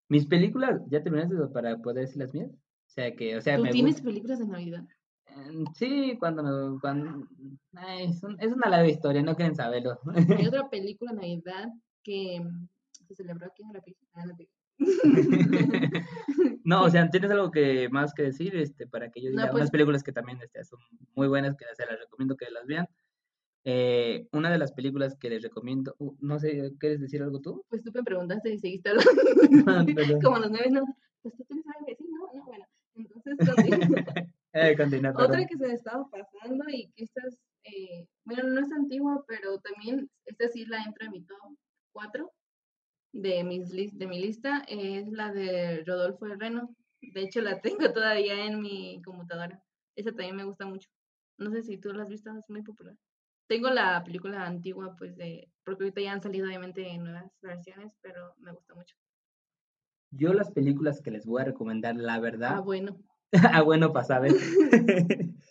Mis 0.10 0.26
películas, 0.26 0.82
¿ya 0.90 1.02
terminaste 1.04 1.36
para 1.54 1.78
poder 1.78 2.06
decir 2.06 2.18
las 2.22 2.34
mías? 2.34 2.52
O 2.52 2.90
sea, 2.90 3.16
que, 3.16 3.36
o 3.38 3.42
sea, 3.42 3.58
¿Tú 3.58 3.64
me 3.64 3.72
tienes 3.72 3.96
gusta. 3.96 4.06
películas 4.08 4.40
de 4.40 4.46
Navidad? 4.48 4.84
Eh, 5.28 5.64
Sí, 5.74 6.16
cuando, 6.20 6.44
me- 6.44 6.80
cuando, 6.80 7.28
ay, 7.74 8.06
es, 8.06 8.24
un- 8.24 8.38
es 8.40 8.52
una 8.54 8.70
larga 8.70 8.88
historia, 8.88 9.22
no 9.24 9.36
quieren 9.36 9.56
saberlo. 9.56 10.00
Hay 10.38 10.46
otra 10.48 10.70
película 10.70 11.12
de 11.12 11.18
Navidad 11.18 11.70
que 12.04 12.40
mm, 12.40 12.68
se 13.08 13.16
celebró 13.16 13.48
aquí 13.48 13.64
en 13.64 13.74
la. 13.74 13.82
Ah, 14.14 14.26
no 14.26 14.36
No, 16.64 16.84
o 16.84 16.90
sea, 16.90 17.10
¿tienes 17.12 17.32
algo 17.32 17.52
que 17.52 17.90
más 17.90 18.14
que 18.14 18.24
decir 18.24 18.56
este, 18.56 18.88
para 18.88 19.10
que 19.10 19.22
yo 19.22 19.30
No, 19.32 19.38
diga 19.38 19.52
pues- 19.52 19.62
unas 19.62 19.72
películas 19.72 20.04
que 20.04 20.12
también 20.12 20.40
este, 20.42 20.64
son 20.64 20.80
muy 21.16 21.28
buenas, 21.28 21.56
que 21.58 21.66
se 21.76 21.86
las 21.86 22.00
recomiendo 22.00 22.36
que 22.38 22.50
las 22.52 22.66
vean? 22.66 22.88
Eh, 23.68 24.28
una 24.32 24.52
de 24.52 24.60
las 24.60 24.72
películas 24.74 25.18
que 25.18 25.30
les 25.30 25.42
recomiendo, 25.42 25.96
uh, 25.98 26.16
no 26.20 26.38
sé, 26.40 26.72
¿quieres 26.80 27.02
decir 27.02 27.24
algo 27.24 27.42
tú? 27.42 27.66
Pues 27.70 27.84
tú 27.84 27.92
me 27.94 28.04
preguntaste 28.04 28.54
y 28.54 28.60
seguiste 28.60 28.90
Ah, 28.92 28.94
hablando. 28.94 29.96
perdón. 29.96 30.22
Como 30.22 30.38
los 30.40 30.52
nueve, 30.52 30.70
no. 30.70 30.86
Pues 31.24 31.36
tú 31.36 31.44
tienes 31.46 31.66
algo 31.68 31.86
que 31.86 31.92
decir, 31.94 32.08
no, 32.12 32.32
no, 32.40 32.46
bueno. 32.46 32.66
Entonces, 32.96 33.38
continúa. 33.56 34.04
Eh, 34.54 34.78
continúa. 34.78 35.14
Otra 35.18 35.46
que 35.48 35.58
se 35.58 35.68
me 35.68 35.74
estaba 35.74 36.08
pasando 36.10 36.64
y 36.70 36.92
que 36.96 37.04
esta 37.06 37.22
es, 37.28 37.40
eh, 37.64 38.08
bueno, 38.24 38.44
no 38.50 38.62
es 38.62 38.72
antigua, 38.72 39.26
pero 39.28 39.58
también, 39.60 40.10
esta 40.26 40.48
sí 40.48 40.66
la 40.66 40.84
entro 40.84 41.06
en 41.08 41.12
mi 41.14 41.22
top 41.24 41.58
4 41.92 42.32
de, 43.14 43.44
mis 43.44 43.72
lis- 43.72 43.98
de 43.98 44.06
mi 44.06 44.20
lista, 44.20 44.64
es 44.68 45.12
la 45.12 45.34
de 45.34 45.84
Rodolfo 45.86 46.28
el 46.28 46.40
Reno. 46.40 46.76
De 47.02 47.22
hecho, 47.24 47.42
la 47.42 47.60
tengo 47.62 47.92
todavía 47.92 48.46
en 48.46 48.62
mi 48.62 49.02
computadora. 49.04 49.60
Esa 49.96 50.12
también 50.12 50.36
me 50.36 50.44
gusta 50.44 50.68
mucho. 50.68 50.88
No 51.40 51.50
sé 51.52 51.64
si 51.64 51.78
tú 51.80 51.92
la 51.94 52.04
has 52.04 52.10
visto, 52.10 52.30
es 52.38 52.48
muy 52.50 52.62
popular. 52.62 52.96
Tengo 53.48 53.70
la 53.70 54.04
película 54.04 54.46
antigua, 54.46 54.96
pues, 54.98 55.16
de, 55.18 55.52
porque 55.64 55.84
ahorita 55.84 56.02
ya 56.02 56.14
han 56.14 56.22
salido 56.22 56.46
obviamente 56.48 56.96
nuevas 57.00 57.32
versiones, 57.42 57.94
pero 58.02 58.36
me 58.38 58.52
gusta 58.52 58.76
mucho. 58.76 58.96
Yo 60.12 60.34
las 60.34 60.52
películas 60.52 61.02
que 61.02 61.12
les 61.12 61.26
voy 61.26 61.42
a 61.42 61.46
recomendar, 61.46 61.96
la 61.96 62.20
Ah, 62.48 62.60
verdad, 62.60 62.62
bueno. 62.62 62.98
ah, 63.52 63.62
bueno, 63.62 63.92
para 63.94 64.06
saber, 64.06 64.32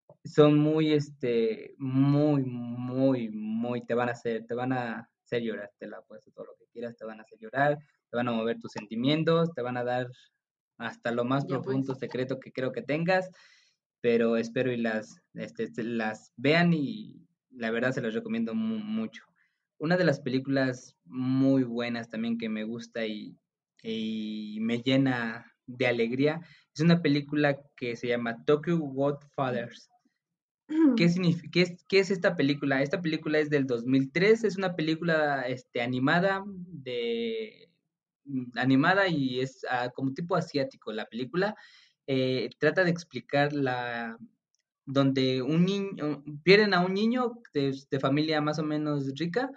son 0.24 0.58
muy, 0.58 0.92
este, 0.92 1.74
muy, 1.78 2.44
muy, 2.44 3.30
muy, 3.30 3.84
te 3.86 3.94
van 3.94 4.08
a 4.08 4.12
hacer, 4.12 4.46
te 4.46 4.54
van 4.54 4.72
a 4.72 5.10
hacer 5.24 5.42
llorar, 5.42 5.72
te 5.78 5.86
la 5.86 6.02
puedes 6.02 6.24
todo 6.34 6.46
lo 6.46 6.56
que 6.56 6.66
quieras, 6.72 6.96
te 6.96 7.04
van 7.04 7.20
a 7.20 7.22
hacer 7.22 7.38
llorar, 7.40 7.78
te 8.10 8.16
van 8.16 8.28
a 8.28 8.32
mover 8.32 8.58
tus 8.60 8.72
sentimientos, 8.72 9.52
te 9.54 9.62
van 9.62 9.76
a 9.76 9.84
dar 9.84 10.08
hasta 10.78 11.12
lo 11.12 11.24
más 11.24 11.46
Ya, 11.46 11.60
profundo 11.60 11.94
pues. 11.94 11.96
secreto 11.96 12.40
que 12.40 12.52
creo 12.52 12.72
que 12.72 12.82
tengas, 12.82 13.30
pero 14.04 14.36
espero 14.36 14.70
y 14.70 14.76
las, 14.76 15.22
este, 15.32 15.66
se- 15.66 15.82
las 15.82 16.34
vean 16.36 16.74
y 16.74 17.26
la 17.48 17.70
verdad 17.70 17.92
se 17.92 18.02
las 18.02 18.12
recomiendo 18.12 18.54
mu- 18.54 18.76
mucho. 18.78 19.22
Una 19.78 19.96
de 19.96 20.04
las 20.04 20.20
películas 20.20 20.94
muy 21.06 21.62
buenas 21.62 22.10
también 22.10 22.36
que 22.36 22.50
me 22.50 22.64
gusta 22.64 23.06
y, 23.06 23.34
y 23.82 24.58
me 24.60 24.82
llena 24.82 25.50
de 25.66 25.86
alegría 25.86 26.42
es 26.74 26.82
una 26.82 27.00
película 27.00 27.58
que 27.76 27.96
se 27.96 28.08
llama 28.08 28.44
Tokyo 28.44 28.76
Godfathers. 28.76 29.88
¿Qué, 30.98 31.06
signifi- 31.08 31.50
qué 31.50 31.62
es, 31.62 31.82
qué 31.88 32.00
es 32.00 32.10
esta 32.10 32.36
película? 32.36 32.82
Esta 32.82 33.00
película 33.00 33.38
es 33.38 33.48
del 33.48 33.66
2003, 33.66 34.44
es 34.44 34.58
una 34.58 34.76
película 34.76 35.48
este, 35.48 35.80
animada, 35.80 36.44
de, 36.46 37.70
animada 38.56 39.08
y 39.08 39.40
es 39.40 39.64
ah, 39.70 39.90
como 39.94 40.12
tipo 40.12 40.36
asiático 40.36 40.92
la 40.92 41.06
película. 41.06 41.56
Eh, 42.06 42.50
trata 42.58 42.84
de 42.84 42.90
explicar 42.90 43.52
la 43.52 44.18
donde 44.86 45.42
un 45.42 45.64
niño, 45.64 46.22
pierden 46.42 46.74
a 46.74 46.80
un 46.80 46.94
niño 46.94 47.40
de, 47.52 48.00
familia 48.00 48.40
más 48.40 48.58
o 48.58 48.62
menos 48.62 49.06
rica, 49.16 49.50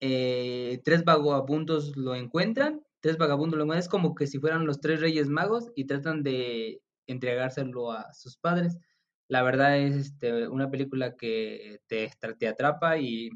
eh, 0.00 0.80
tres 0.84 1.04
vagabundos 1.04 1.96
lo 1.96 2.14
encuentran, 2.14 2.82
tres 3.00 3.16
vagabundos 3.16 3.58
lo 3.58 3.64
encuentran, 3.64 3.84
es 3.84 3.88
como 3.88 4.14
que 4.14 4.26
si 4.26 4.38
fueran 4.38 4.66
los 4.66 4.80
tres 4.80 5.00
reyes 5.00 5.28
magos 5.28 5.70
y 5.76 5.84
tratan 5.86 6.22
de 6.22 6.82
entregárselo 7.06 7.92
a 7.92 8.12
sus 8.12 8.36
padres. 8.36 8.76
La 9.28 9.42
verdad 9.42 9.78
es 9.78 9.94
este, 9.94 10.48
una 10.48 10.70
película 10.70 11.16
que 11.16 11.80
te, 11.86 12.10
te 12.38 12.48
atrapa 12.48 12.98
y 12.98 13.30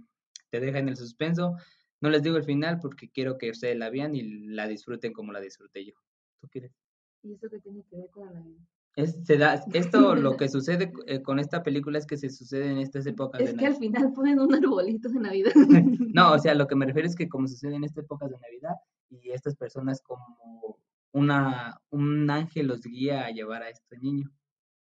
te 0.51 0.61
deja 0.61 0.79
en 0.79 0.89
el 0.89 0.97
suspenso. 0.97 1.57
No 2.01 2.11
les 2.11 2.23
digo 2.23 2.37
el 2.37 2.45
final 2.45 2.79
porque 2.81 3.11
quiero 3.11 3.39
que 3.39 3.51
ustedes 3.51 3.77
la 3.77 3.91
vean 3.91 4.15
y 4.15 4.23
la 4.49 4.67
disfruten 4.69 5.13
como 5.13 5.33
la 5.33 5.41
disfruté 5.41 5.85
yo. 5.85 5.95
¿Tú 6.41 6.49
quieres? 6.49 6.80
¿Y 7.23 7.35
eso 7.35 7.49
qué 7.51 7.61
tiene 7.61 7.83
que 7.85 7.97
ver 7.97 8.11
con 8.11 8.27
la 8.27 8.33
Navidad? 8.33 8.63
Es, 8.97 9.25
se 9.25 9.37
da, 9.37 9.63
esto, 9.73 10.15
lo 10.15 10.37
que 10.37 10.49
sucede 10.49 10.93
eh, 11.07 11.23
con 11.23 11.39
esta 11.39 11.63
película 11.63 11.99
es 11.99 12.07
que 12.07 12.17
se 12.17 12.31
sucede 12.31 12.71
en 12.71 12.79
estas 12.79 13.07
épocas 13.07 13.41
Es 13.41 13.53
de 13.53 13.57
que 13.57 13.67
al 13.67 13.77
final 13.77 14.13
ponen 14.13 14.41
un 14.41 14.55
arbolito 14.55 15.09
de 15.09 15.21
Navidad. 15.21 15.53
No, 16.15 16.33
o 16.33 16.39
sea, 16.39 16.55
lo 16.55 16.67
que 16.67 16.77
me 16.77 16.87
refiero 16.87 17.09
es 17.09 17.17
que 17.17 17.29
como 17.29 17.47
sucede 17.47 17.77
en 17.77 17.85
estas 17.85 18.05
épocas 18.05 18.31
de 18.31 18.39
Navidad 18.39 18.75
y 19.11 19.31
estas 19.31 19.57
personas 19.57 20.01
como 20.03 20.79
una, 21.13 21.81
un 21.91 22.31
ángel 22.31 22.67
los 22.67 22.83
guía 22.83 23.27
a 23.27 23.31
llevar 23.31 23.63
a 23.63 23.69
este 23.69 23.99
niño 23.99 24.31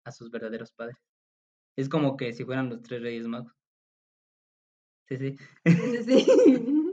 a 0.04 0.12
sus 0.12 0.30
verdaderos 0.30 0.72
padres. 0.72 0.96
Es 1.76 1.88
como 1.88 2.16
que 2.16 2.32
si 2.32 2.44
fueran 2.44 2.68
los 2.68 2.82
tres 2.82 3.02
reyes 3.02 3.26
magos. 3.26 3.52
Sí, 5.08 5.16
sí. 5.16 5.36
Sí. 6.04 6.91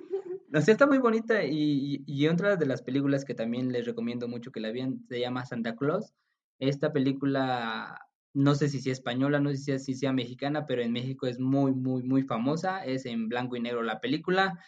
O 0.53 0.61
sea, 0.61 0.71
está 0.71 0.87
muy 0.87 0.97
bonita 0.97 1.43
y, 1.43 2.03
y, 2.05 2.23
y 2.23 2.27
otra 2.27 2.55
de 2.55 2.65
las 2.65 2.81
películas 2.81 3.23
que 3.23 3.35
también 3.35 3.71
les 3.71 3.85
recomiendo 3.85 4.27
mucho 4.27 4.51
que 4.51 4.59
la 4.59 4.71
vean 4.71 5.05
se 5.07 5.19
llama 5.19 5.45
Santa 5.45 5.75
Claus. 5.75 6.13
Esta 6.59 6.91
película, 6.91 7.99
no 8.33 8.55
sé 8.55 8.67
si 8.69 8.81
sea 8.81 8.93
española, 8.93 9.39
no 9.39 9.51
sé 9.51 9.57
si 9.57 9.63
sea, 9.63 9.79
si 9.79 9.93
sea 9.93 10.13
mexicana, 10.13 10.65
pero 10.65 10.81
en 10.81 10.91
México 10.91 11.27
es 11.27 11.39
muy, 11.39 11.73
muy, 11.73 12.03
muy 12.03 12.23
famosa. 12.23 12.83
Es 12.83 13.05
en 13.05 13.29
blanco 13.29 13.55
y 13.55 13.59
negro 13.61 13.83
la 13.83 13.99
película, 13.99 14.59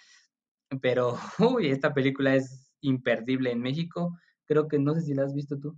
pero 0.81 1.17
uy, 1.39 1.67
esta 1.69 1.93
película 1.93 2.35
es 2.35 2.71
imperdible 2.81 3.51
en 3.51 3.61
México. 3.61 4.17
Creo 4.45 4.67
que 4.67 4.79
no 4.79 4.93
sé 4.93 5.01
si 5.01 5.13
la 5.13 5.23
has 5.23 5.33
visto 5.33 5.59
tú. 5.59 5.75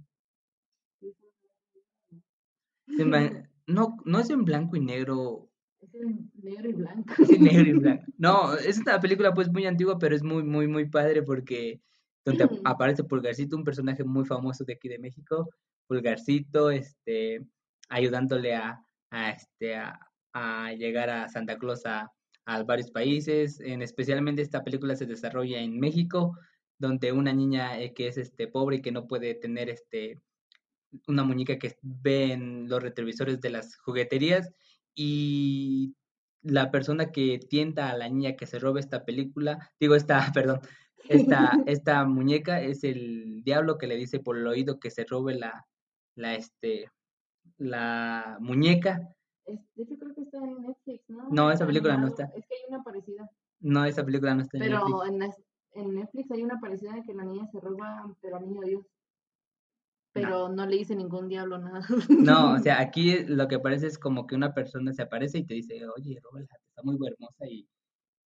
No, 3.65 3.97
no 4.05 4.19
es 4.19 4.29
en 4.29 4.43
blanco 4.43 4.75
y 4.75 4.81
negro, 4.81 5.49
Es 5.83 6.43
negro 6.43 6.69
y 6.69 6.73
blanco. 6.73 7.13
Sí, 7.25 7.37
negro 7.39 7.67
y 7.67 7.73
blanco. 7.73 8.03
No, 8.17 8.53
es 8.55 8.77
una 8.79 8.99
película 8.99 9.33
pues 9.33 9.51
muy 9.51 9.65
antigua, 9.65 9.99
pero 9.99 10.15
es 10.15 10.23
muy, 10.23 10.43
muy, 10.43 10.67
muy 10.67 10.87
padre 10.89 11.23
porque 11.23 11.81
donde 12.25 12.47
aparece 12.63 13.03
Pulgarcito, 13.03 13.57
un 13.57 13.65
personaje 13.65 14.03
muy 14.03 14.25
famoso 14.25 14.63
de 14.63 14.73
aquí 14.73 14.87
de 14.87 14.99
México, 14.99 15.49
Pulgarcito, 15.87 16.71
este, 16.71 17.45
ayudándole 17.89 18.55
a, 18.55 18.81
a 19.09 19.31
este, 19.31 19.75
a, 19.75 20.73
llegar 20.73 21.09
a 21.09 21.27
Santa 21.27 21.57
Claus 21.57 21.85
a, 21.85 22.09
a, 22.45 22.63
varios 22.63 22.89
países, 22.91 23.59
en 23.59 23.81
especialmente 23.81 24.41
esta 24.41 24.63
película 24.63 24.95
se 24.95 25.05
desarrolla 25.05 25.59
en 25.59 25.79
México, 25.79 26.37
donde 26.79 27.11
una 27.11 27.33
niña 27.33 27.79
eh, 27.79 27.93
que 27.93 28.07
es 28.07 28.17
este 28.17 28.47
pobre 28.47 28.77
y 28.77 28.81
que 28.81 28.91
no 28.91 29.07
puede 29.07 29.35
tener 29.35 29.69
este 29.69 30.21
una 31.07 31.23
muñeca 31.23 31.57
que 31.57 31.75
ve 31.81 32.33
en 32.33 32.69
los 32.69 32.81
retrovisores 32.81 33.41
de 33.41 33.49
las 33.49 33.75
jugueterías 33.77 34.51
y 34.95 35.95
la 36.41 36.71
persona 36.71 37.11
que 37.11 37.39
tienta 37.39 37.89
a 37.89 37.97
la 37.97 38.09
niña 38.09 38.35
que 38.35 38.45
se 38.45 38.59
robe 38.59 38.79
esta 38.79 39.05
película, 39.05 39.71
digo 39.79 39.95
esta, 39.95 40.17
perdón, 40.33 40.59
esta, 41.09 41.51
esta 41.65 42.05
muñeca 42.05 42.61
es 42.61 42.83
el 42.83 43.43
diablo 43.43 43.77
que 43.77 43.87
le 43.87 43.95
dice 43.95 44.19
por 44.19 44.37
el 44.37 44.47
oído 44.47 44.79
que 44.79 44.91
se 44.91 45.05
robe 45.05 45.35
la, 45.35 45.65
la, 46.15 46.35
este, 46.35 46.91
la 47.57 48.37
muñeca. 48.39 49.15
de 49.45 49.83
hecho 49.83 49.97
creo 49.97 50.13
que 50.13 50.21
está 50.21 50.37
en 50.37 50.61
Netflix, 50.61 51.09
¿no? 51.09 51.29
No, 51.29 51.51
esa 51.51 51.65
película 51.65 51.97
no 51.97 52.07
está. 52.07 52.25
Es 52.35 52.45
que 52.45 52.55
hay 52.55 52.61
una 52.69 52.83
parecida. 52.83 53.29
No, 53.59 53.85
esa 53.85 54.03
película 54.03 54.35
no 54.35 54.41
está 54.41 54.57
en 54.57 54.63
Netflix. 54.63 54.83
Pero 54.85 55.05
en, 55.05 55.23
en, 55.73 55.95
Netflix 55.95 56.31
hay 56.31 56.43
una 56.43 56.59
parecida 56.59 56.93
de 56.93 57.03
que 57.03 57.13
la 57.13 57.23
niña 57.23 57.47
se 57.47 57.59
roba, 57.59 58.13
pero 58.21 58.37
al 58.37 58.45
niño 58.45 58.61
Dios. 58.61 58.85
Pero 60.13 60.49
no. 60.49 60.65
le 60.65 60.77
dice 60.77 60.95
ningún 60.95 61.27
diablo 61.27 61.57
nada. 61.57 61.85
No, 62.09 62.53
o 62.53 62.59
sea, 62.59 62.79
aquí 62.81 63.23
lo 63.25 63.47
que 63.47 63.59
parece 63.59 63.87
es 63.87 63.97
como 63.97 64.27
que 64.27 64.35
una 64.35 64.53
persona 64.53 64.93
se 64.93 65.01
aparece 65.01 65.39
y 65.39 65.45
te 65.45 65.55
dice, 65.55 65.81
oye, 65.97 66.19
róbala, 66.21 66.45
está 66.45 66.83
muy 66.83 66.97
hermosa 67.05 67.45
y... 67.47 67.67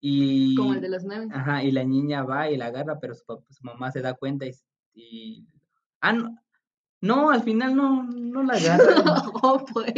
y 0.01 0.55
como 0.55 0.73
el 0.73 0.81
de 0.81 0.89
los 0.89 1.03
nueve. 1.03 1.27
Ajá, 1.31 1.63
y 1.63 1.71
la 1.71 1.83
niña 1.83 2.23
va 2.23 2.49
y 2.49 2.57
la 2.57 2.67
agarra, 2.67 2.99
pero 2.99 3.15
su, 3.15 3.23
su 3.25 3.63
mamá 3.63 3.91
se 3.91 4.01
da 4.01 4.13
cuenta 4.13 4.45
y... 4.45 4.51
y 4.93 5.47
ah, 6.01 6.13
no, 6.13 6.37
no, 6.99 7.29
al 7.29 7.43
final 7.43 7.75
no, 7.75 8.03
no 8.03 8.43
la 8.43 8.55
agarra. 8.55 8.83
oh, 9.43 9.63
pues. 9.71 9.93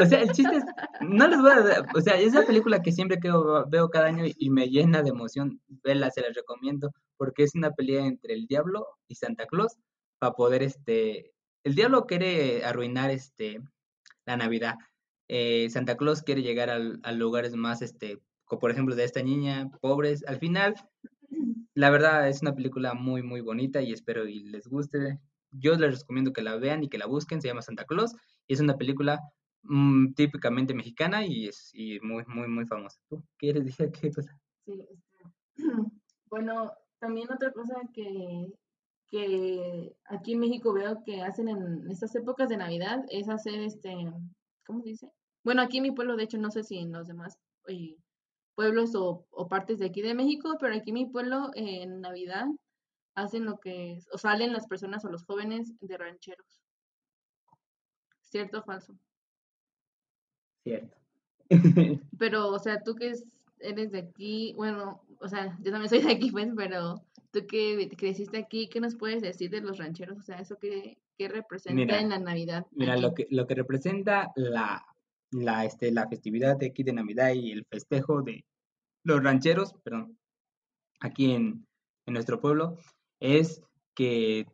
O 0.00 0.06
sea, 0.06 0.22
el 0.22 0.32
chiste 0.32 0.56
es, 0.56 0.64
no 1.00 1.28
les 1.28 1.40
voy 1.40 1.50
a, 1.52 1.86
o 1.94 2.00
sea, 2.00 2.18
esa 2.18 2.44
película 2.44 2.82
que 2.82 2.90
siempre 2.90 3.20
que 3.20 3.30
veo 3.68 3.88
cada 3.88 4.06
año 4.06 4.24
y 4.36 4.50
me 4.50 4.68
llena 4.68 5.02
de 5.02 5.10
emoción, 5.10 5.60
verla, 5.84 6.10
se 6.10 6.22
la 6.22 6.28
recomiendo, 6.34 6.90
porque 7.16 7.44
es 7.44 7.54
una 7.54 7.70
pelea 7.70 8.04
entre 8.04 8.34
el 8.34 8.46
diablo 8.46 8.86
y 9.06 9.14
Santa 9.14 9.46
Claus, 9.46 9.76
para 10.20 10.34
poder, 10.34 10.62
este, 10.62 11.32
el 11.64 11.74
diablo 11.74 12.06
quiere 12.06 12.64
arruinar, 12.64 13.10
este, 13.10 13.60
la 14.26 14.36
Navidad. 14.36 14.76
Eh, 15.28 15.68
Santa 15.70 15.96
Claus 15.96 16.22
quiere 16.22 16.42
llegar 16.42 16.70
al, 16.70 17.00
a 17.02 17.12
lugares 17.12 17.56
más, 17.56 17.82
este, 17.82 18.20
como 18.44 18.60
por 18.60 18.70
ejemplo 18.70 18.94
de 18.94 19.04
esta 19.04 19.22
niña, 19.22 19.70
pobres. 19.80 20.24
Al 20.26 20.38
final, 20.38 20.74
la 21.74 21.90
verdad 21.90 22.28
es 22.28 22.42
una 22.42 22.54
película 22.54 22.94
muy, 22.94 23.22
muy 23.22 23.40
bonita 23.40 23.80
y 23.80 23.92
espero 23.92 24.28
y 24.28 24.44
les 24.44 24.68
guste. 24.68 25.18
Yo 25.50 25.74
les 25.76 26.00
recomiendo 26.00 26.32
que 26.32 26.42
la 26.42 26.56
vean 26.56 26.84
y 26.84 26.88
que 26.88 26.98
la 26.98 27.06
busquen. 27.06 27.40
Se 27.40 27.48
llama 27.48 27.62
Santa 27.62 27.84
Claus 27.84 28.14
y 28.46 28.54
es 28.54 28.60
una 28.60 28.76
película 28.76 29.20
mm, 29.62 30.12
típicamente 30.12 30.74
mexicana 30.74 31.24
y 31.24 31.48
es 31.48 31.70
y 31.72 31.98
muy, 32.00 32.24
muy, 32.26 32.48
muy 32.48 32.66
famosa. 32.66 33.00
¿Tú 33.08 33.24
quieres 33.38 33.64
decir 33.64 33.90
qué 33.90 34.12
cosa? 34.12 34.38
Sí, 34.66 34.78
este, 34.78 35.24
bueno, 36.30 36.70
también 36.98 37.32
otra 37.32 37.50
cosa 37.50 37.80
que 37.94 38.52
que 39.10 39.96
aquí 40.04 40.32
en 40.32 40.38
México 40.38 40.72
veo 40.72 41.02
que 41.04 41.20
hacen 41.20 41.48
en 41.48 41.90
estas 41.90 42.14
épocas 42.14 42.48
de 42.48 42.56
Navidad 42.56 43.04
es 43.10 43.28
hacer 43.28 43.60
este, 43.60 43.92
¿cómo 44.64 44.82
se 44.82 44.90
dice? 44.90 45.10
Bueno, 45.42 45.62
aquí 45.62 45.78
en 45.78 45.82
mi 45.84 45.90
pueblo, 45.90 46.16
de 46.16 46.24
hecho, 46.24 46.38
no 46.38 46.50
sé 46.50 46.62
si 46.62 46.78
en 46.78 46.92
los 46.92 47.08
demás 47.08 47.36
eh, 47.66 47.96
pueblos 48.54 48.94
o, 48.94 49.26
partes 49.48 49.78
de 49.78 49.86
aquí 49.86 50.00
de 50.00 50.14
México, 50.14 50.56
pero 50.60 50.74
aquí 50.74 50.90
en 50.90 50.94
mi 50.94 51.06
pueblo 51.06 51.50
en 51.54 52.00
Navidad 52.00 52.46
hacen 53.14 53.44
lo 53.44 53.58
que, 53.58 53.98
o 54.12 54.18
salen 54.18 54.52
las 54.52 54.66
personas 54.68 55.04
o 55.04 55.10
los 55.10 55.24
jóvenes 55.24 55.72
de 55.80 55.98
rancheros. 55.98 56.60
¿Cierto 58.20 58.60
o 58.60 58.62
falso? 58.62 58.96
Cierto. 60.62 60.96
pero, 62.18 62.48
o 62.48 62.58
sea, 62.60 62.82
tú 62.82 62.94
que 62.94 63.12
eres 63.58 63.90
de 63.90 63.98
aquí, 63.98 64.54
bueno, 64.56 65.02
o 65.20 65.28
sea, 65.28 65.58
yo 65.62 65.72
también 65.72 65.88
soy 65.88 66.02
de 66.02 66.12
aquí, 66.12 66.30
pues, 66.30 66.48
pero 66.54 67.02
tú 67.32 67.46
que 67.46 67.88
creciste 67.96 68.38
aquí, 68.38 68.68
¿qué 68.68 68.80
nos 68.80 68.96
puedes 68.96 69.22
decir 69.22 69.50
de 69.50 69.60
los 69.60 69.78
rancheros? 69.78 70.18
O 70.18 70.22
sea, 70.22 70.38
¿eso 70.38 70.58
qué, 70.58 70.98
qué 71.16 71.28
representa 71.28 72.00
en 72.00 72.08
la 72.08 72.18
Navidad? 72.18 72.66
Mira, 72.72 72.96
lo 72.96 73.14
que, 73.14 73.26
lo 73.30 73.46
que 73.46 73.54
representa 73.54 74.32
la, 74.36 74.84
la, 75.30 75.64
este, 75.64 75.92
la 75.92 76.08
festividad 76.08 76.56
de 76.56 76.66
aquí 76.66 76.82
de 76.82 76.92
Navidad 76.92 77.32
y 77.32 77.52
el 77.52 77.64
festejo 77.64 78.22
de 78.22 78.44
los 79.04 79.22
rancheros, 79.22 79.74
perdón, 79.82 80.18
aquí 81.00 81.32
en, 81.32 81.66
en 82.06 82.14
nuestro 82.14 82.40
pueblo, 82.40 82.76
es 83.20 83.62
que 83.94 84.46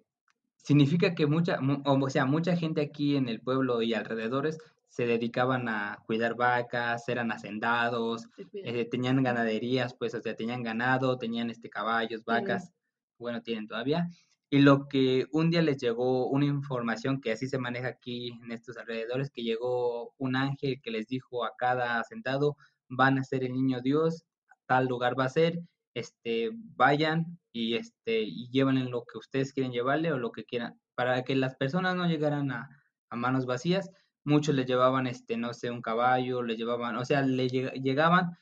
significa 0.56 1.14
que 1.14 1.26
mucha, 1.26 1.58
o 1.84 2.10
sea, 2.10 2.26
mucha 2.26 2.56
gente 2.56 2.80
aquí 2.80 3.16
en 3.16 3.28
el 3.28 3.40
pueblo 3.40 3.82
y 3.82 3.94
alrededores 3.94 4.58
se 4.88 5.06
dedicaban 5.06 5.68
a 5.68 5.98
cuidar 6.06 6.36
vacas, 6.36 7.08
eran 7.08 7.30
hacendados, 7.32 8.28
eh, 8.52 8.86
tenían 8.86 9.22
ganaderías, 9.22 9.94
pues, 9.94 10.14
o 10.14 10.20
sea, 10.20 10.34
tenían 10.34 10.62
ganado, 10.62 11.18
tenían 11.18 11.50
este 11.50 11.68
caballos, 11.68 12.24
vacas, 12.24 12.72
bueno, 13.18 13.42
tienen 13.42 13.66
todavía. 13.66 14.08
Y 14.48 14.60
lo 14.60 14.88
que 14.88 15.26
un 15.32 15.50
día 15.50 15.60
les 15.62 15.78
llegó 15.78 16.28
una 16.28 16.46
información 16.46 17.20
que 17.20 17.32
así 17.32 17.48
se 17.48 17.58
maneja 17.58 17.88
aquí 17.88 18.28
en 18.42 18.52
estos 18.52 18.76
alrededores, 18.76 19.30
que 19.30 19.42
llegó 19.42 20.14
un 20.18 20.36
ángel 20.36 20.80
que 20.80 20.90
les 20.92 21.08
dijo 21.08 21.44
a 21.44 21.54
cada 21.58 21.98
hacendado, 21.98 22.56
van 22.88 23.18
a 23.18 23.24
ser 23.24 23.42
el 23.44 23.52
niño 23.52 23.80
Dios, 23.80 24.24
tal 24.66 24.86
lugar 24.86 25.18
va 25.18 25.24
a 25.24 25.28
ser, 25.30 25.60
este, 25.94 26.50
vayan 26.54 27.38
y 27.52 27.74
este, 27.74 28.22
y 28.22 28.48
lleven 28.50 28.90
lo 28.90 29.04
que 29.04 29.18
ustedes 29.18 29.52
quieren 29.52 29.72
llevarle 29.72 30.12
o 30.12 30.18
lo 30.18 30.30
que 30.30 30.44
quieran, 30.44 30.78
para 30.94 31.22
que 31.24 31.34
las 31.34 31.56
personas 31.56 31.96
no 31.96 32.06
llegaran 32.06 32.52
a, 32.52 32.68
a 33.10 33.16
manos 33.16 33.46
vacías 33.46 33.90
muchos 34.26 34.56
le 34.56 34.64
llevaban, 34.64 35.06
este, 35.06 35.36
no 35.36 35.54
sé, 35.54 35.70
un 35.70 35.80
caballo, 35.80 36.42
le 36.42 36.56
llevaban, 36.56 36.96
o 36.96 37.04
sea, 37.04 37.22
le 37.22 37.48
llegaban, 37.48 38.36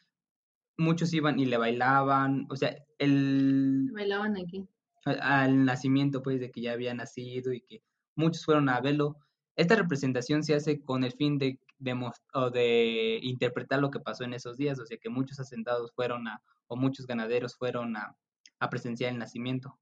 muchos 0.79 1.13
iban 1.13 1.39
y 1.39 1.45
le 1.45 1.59
bailaban, 1.59 2.47
o 2.51 2.57
sea, 2.57 2.75
el... 2.99 3.91
Bailaban 3.93 4.37
aquí. 4.39 4.67
Al 5.05 5.67
nacimiento, 5.67 6.23
pues, 6.23 6.41
de 6.41 6.51
que 6.51 6.63
ya 6.63 6.73
había 6.73 6.95
nacido 6.95 7.53
y 7.53 7.61
que 7.61 7.83
muchos 8.17 8.47
fueron 8.47 8.71
a 8.71 8.81
verlo. 8.81 9.19
Esta 9.57 9.77
representación 9.77 10.43
se 10.43 10.55
hace 10.55 10.83
con 10.83 11.05
el 11.05 11.13
fin 11.13 11.39
de, 11.39 11.61
de, 11.79 11.95
o 12.33 12.51
de 12.51 13.21
interpretar 13.23 13.81
lo 13.81 13.91
que 13.91 14.01
pasó 14.01 14.25
en 14.25 14.33
esos 14.33 14.57
días, 14.57 14.81
o 14.81 14.87
sea, 14.87 14.97
que 14.97 15.11
muchos 15.11 15.39
asentados 15.39 15.93
fueron 15.93 16.27
a, 16.29 16.43
o 16.67 16.77
muchos 16.77 17.07
ganaderos 17.07 17.57
fueron 17.57 17.95
a, 17.99 18.17
a 18.59 18.71
presenciar 18.71 19.13
el 19.13 19.19
nacimiento. 19.19 19.79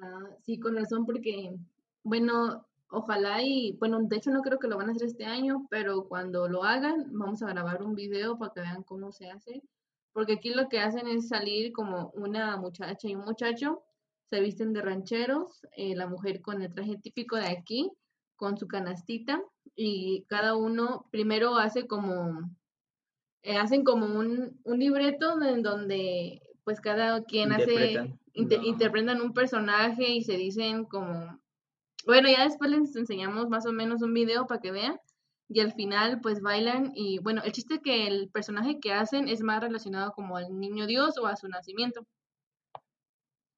Ah, 0.00 0.30
sí, 0.40 0.58
con 0.58 0.76
razón, 0.76 1.04
porque, 1.04 1.54
bueno, 2.02 2.66
Ojalá 2.88 3.42
y, 3.42 3.72
bueno, 3.78 4.00
de 4.02 4.16
hecho 4.16 4.30
no 4.30 4.42
creo 4.42 4.58
que 4.58 4.68
lo 4.68 4.76
van 4.76 4.88
a 4.88 4.92
hacer 4.92 5.08
este 5.08 5.24
año, 5.24 5.66
pero 5.70 6.06
cuando 6.08 6.48
lo 6.48 6.62
hagan, 6.62 7.06
vamos 7.10 7.42
a 7.42 7.48
grabar 7.48 7.82
un 7.82 7.94
video 7.94 8.38
para 8.38 8.52
que 8.52 8.60
vean 8.60 8.82
cómo 8.84 9.12
se 9.12 9.30
hace. 9.30 9.62
Porque 10.12 10.34
aquí 10.34 10.50
lo 10.50 10.68
que 10.68 10.80
hacen 10.80 11.08
es 11.08 11.28
salir 11.28 11.72
como 11.72 12.10
una 12.14 12.56
muchacha 12.56 13.08
y 13.08 13.14
un 13.14 13.24
muchacho, 13.24 13.82
se 14.30 14.40
visten 14.40 14.72
de 14.72 14.82
rancheros, 14.82 15.66
eh, 15.76 15.94
la 15.94 16.06
mujer 16.06 16.40
con 16.40 16.62
el 16.62 16.72
traje 16.72 16.96
típico 16.96 17.36
de 17.36 17.48
aquí, 17.48 17.90
con 18.36 18.56
su 18.56 18.66
canastita, 18.66 19.42
y 19.74 20.24
cada 20.28 20.56
uno 20.56 21.06
primero 21.10 21.56
hace 21.56 21.86
como, 21.86 22.50
eh, 23.42 23.56
hacen 23.56 23.84
como 23.84 24.06
un, 24.06 24.60
un 24.64 24.78
libreto 24.78 25.40
en 25.42 25.62
donde 25.62 26.42
pues 26.64 26.80
cada 26.80 27.22
quien 27.22 27.52
hace, 27.52 28.18
interpretan 28.32 29.20
un 29.20 29.32
personaje 29.32 30.08
y 30.08 30.22
se 30.22 30.36
dicen 30.36 30.84
como 30.84 31.38
bueno, 32.06 32.28
ya 32.28 32.44
después 32.44 32.70
les 32.70 32.94
enseñamos 32.94 33.48
más 33.48 33.66
o 33.66 33.72
menos 33.72 34.00
un 34.00 34.14
video 34.14 34.46
para 34.46 34.60
que 34.60 34.70
vean. 34.70 34.98
Y 35.48 35.60
al 35.60 35.72
final, 35.72 36.20
pues 36.20 36.40
bailan. 36.40 36.92
Y 36.94 37.18
bueno, 37.18 37.42
el 37.44 37.52
chiste 37.52 37.74
es 37.74 37.80
que 37.80 38.06
el 38.06 38.30
personaje 38.30 38.80
que 38.80 38.92
hacen 38.92 39.28
es 39.28 39.42
más 39.42 39.60
relacionado 39.60 40.12
como 40.12 40.36
al 40.36 40.58
niño 40.58 40.86
Dios 40.86 41.18
o 41.18 41.26
a 41.26 41.36
su 41.36 41.48
nacimiento. 41.48 42.06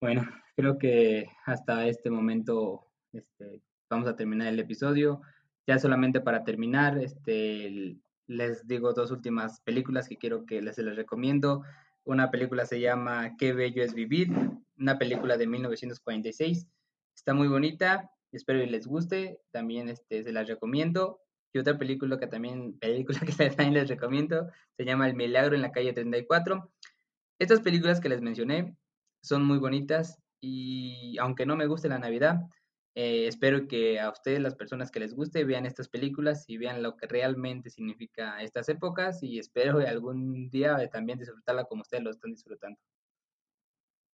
Bueno, 0.00 0.28
creo 0.56 0.78
que 0.78 1.28
hasta 1.44 1.86
este 1.86 2.10
momento 2.10 2.86
este, 3.12 3.62
vamos 3.90 4.08
a 4.08 4.16
terminar 4.16 4.48
el 4.48 4.60
episodio. 4.60 5.20
Ya 5.66 5.78
solamente 5.78 6.20
para 6.20 6.44
terminar, 6.44 6.98
este, 6.98 7.98
les 8.26 8.66
digo 8.66 8.92
dos 8.94 9.10
últimas 9.10 9.60
películas 9.60 10.08
que 10.08 10.16
quiero 10.16 10.46
que 10.46 10.62
les, 10.62 10.78
les 10.78 10.96
recomiendo. 10.96 11.64
Una 12.04 12.30
película 12.30 12.64
se 12.64 12.80
llama 12.80 13.36
Qué 13.36 13.52
bello 13.52 13.82
es 13.82 13.92
vivir, 13.92 14.30
una 14.78 14.98
película 14.98 15.36
de 15.36 15.46
1946. 15.46 16.66
Está 17.14 17.34
muy 17.34 17.48
bonita, 17.48 18.10
Espero 18.32 18.60
que 18.60 18.66
les 18.66 18.86
guste. 18.86 19.40
También 19.50 19.88
este, 19.88 20.22
se 20.22 20.32
las 20.32 20.48
recomiendo. 20.48 21.20
Y 21.52 21.58
otra 21.58 21.78
película 21.78 22.18
que 22.18 22.26
también, 22.26 22.78
película 22.78 23.20
que 23.26 23.32
también 23.32 23.74
les 23.74 23.88
recomiendo 23.88 24.50
se 24.76 24.84
llama 24.84 25.08
El 25.08 25.16
Milagro 25.16 25.54
en 25.54 25.62
la 25.62 25.72
calle 25.72 25.92
34. 25.92 26.70
Estas 27.38 27.60
películas 27.60 28.00
que 28.00 28.08
les 28.08 28.20
mencioné 28.20 28.76
son 29.22 29.44
muy 29.44 29.58
bonitas 29.58 30.20
y 30.40 31.16
aunque 31.18 31.46
no 31.46 31.56
me 31.56 31.66
guste 31.66 31.88
la 31.88 31.98
Navidad, 31.98 32.40
eh, 32.94 33.28
espero 33.28 33.68
que 33.68 34.00
a 34.00 34.10
ustedes, 34.10 34.40
las 34.40 34.56
personas 34.56 34.90
que 34.90 35.00
les 35.00 35.14
guste, 35.14 35.44
vean 35.44 35.66
estas 35.66 35.88
películas 35.88 36.44
y 36.48 36.58
vean 36.58 36.82
lo 36.82 36.96
que 36.96 37.06
realmente 37.06 37.70
significa 37.70 38.42
estas 38.42 38.68
épocas 38.68 39.22
y 39.22 39.38
espero 39.38 39.78
algún 39.88 40.50
día 40.50 40.88
también 40.88 41.18
disfrutarla 41.18 41.64
como 41.64 41.82
ustedes 41.82 42.02
lo 42.02 42.10
están 42.10 42.32
disfrutando. 42.32 42.78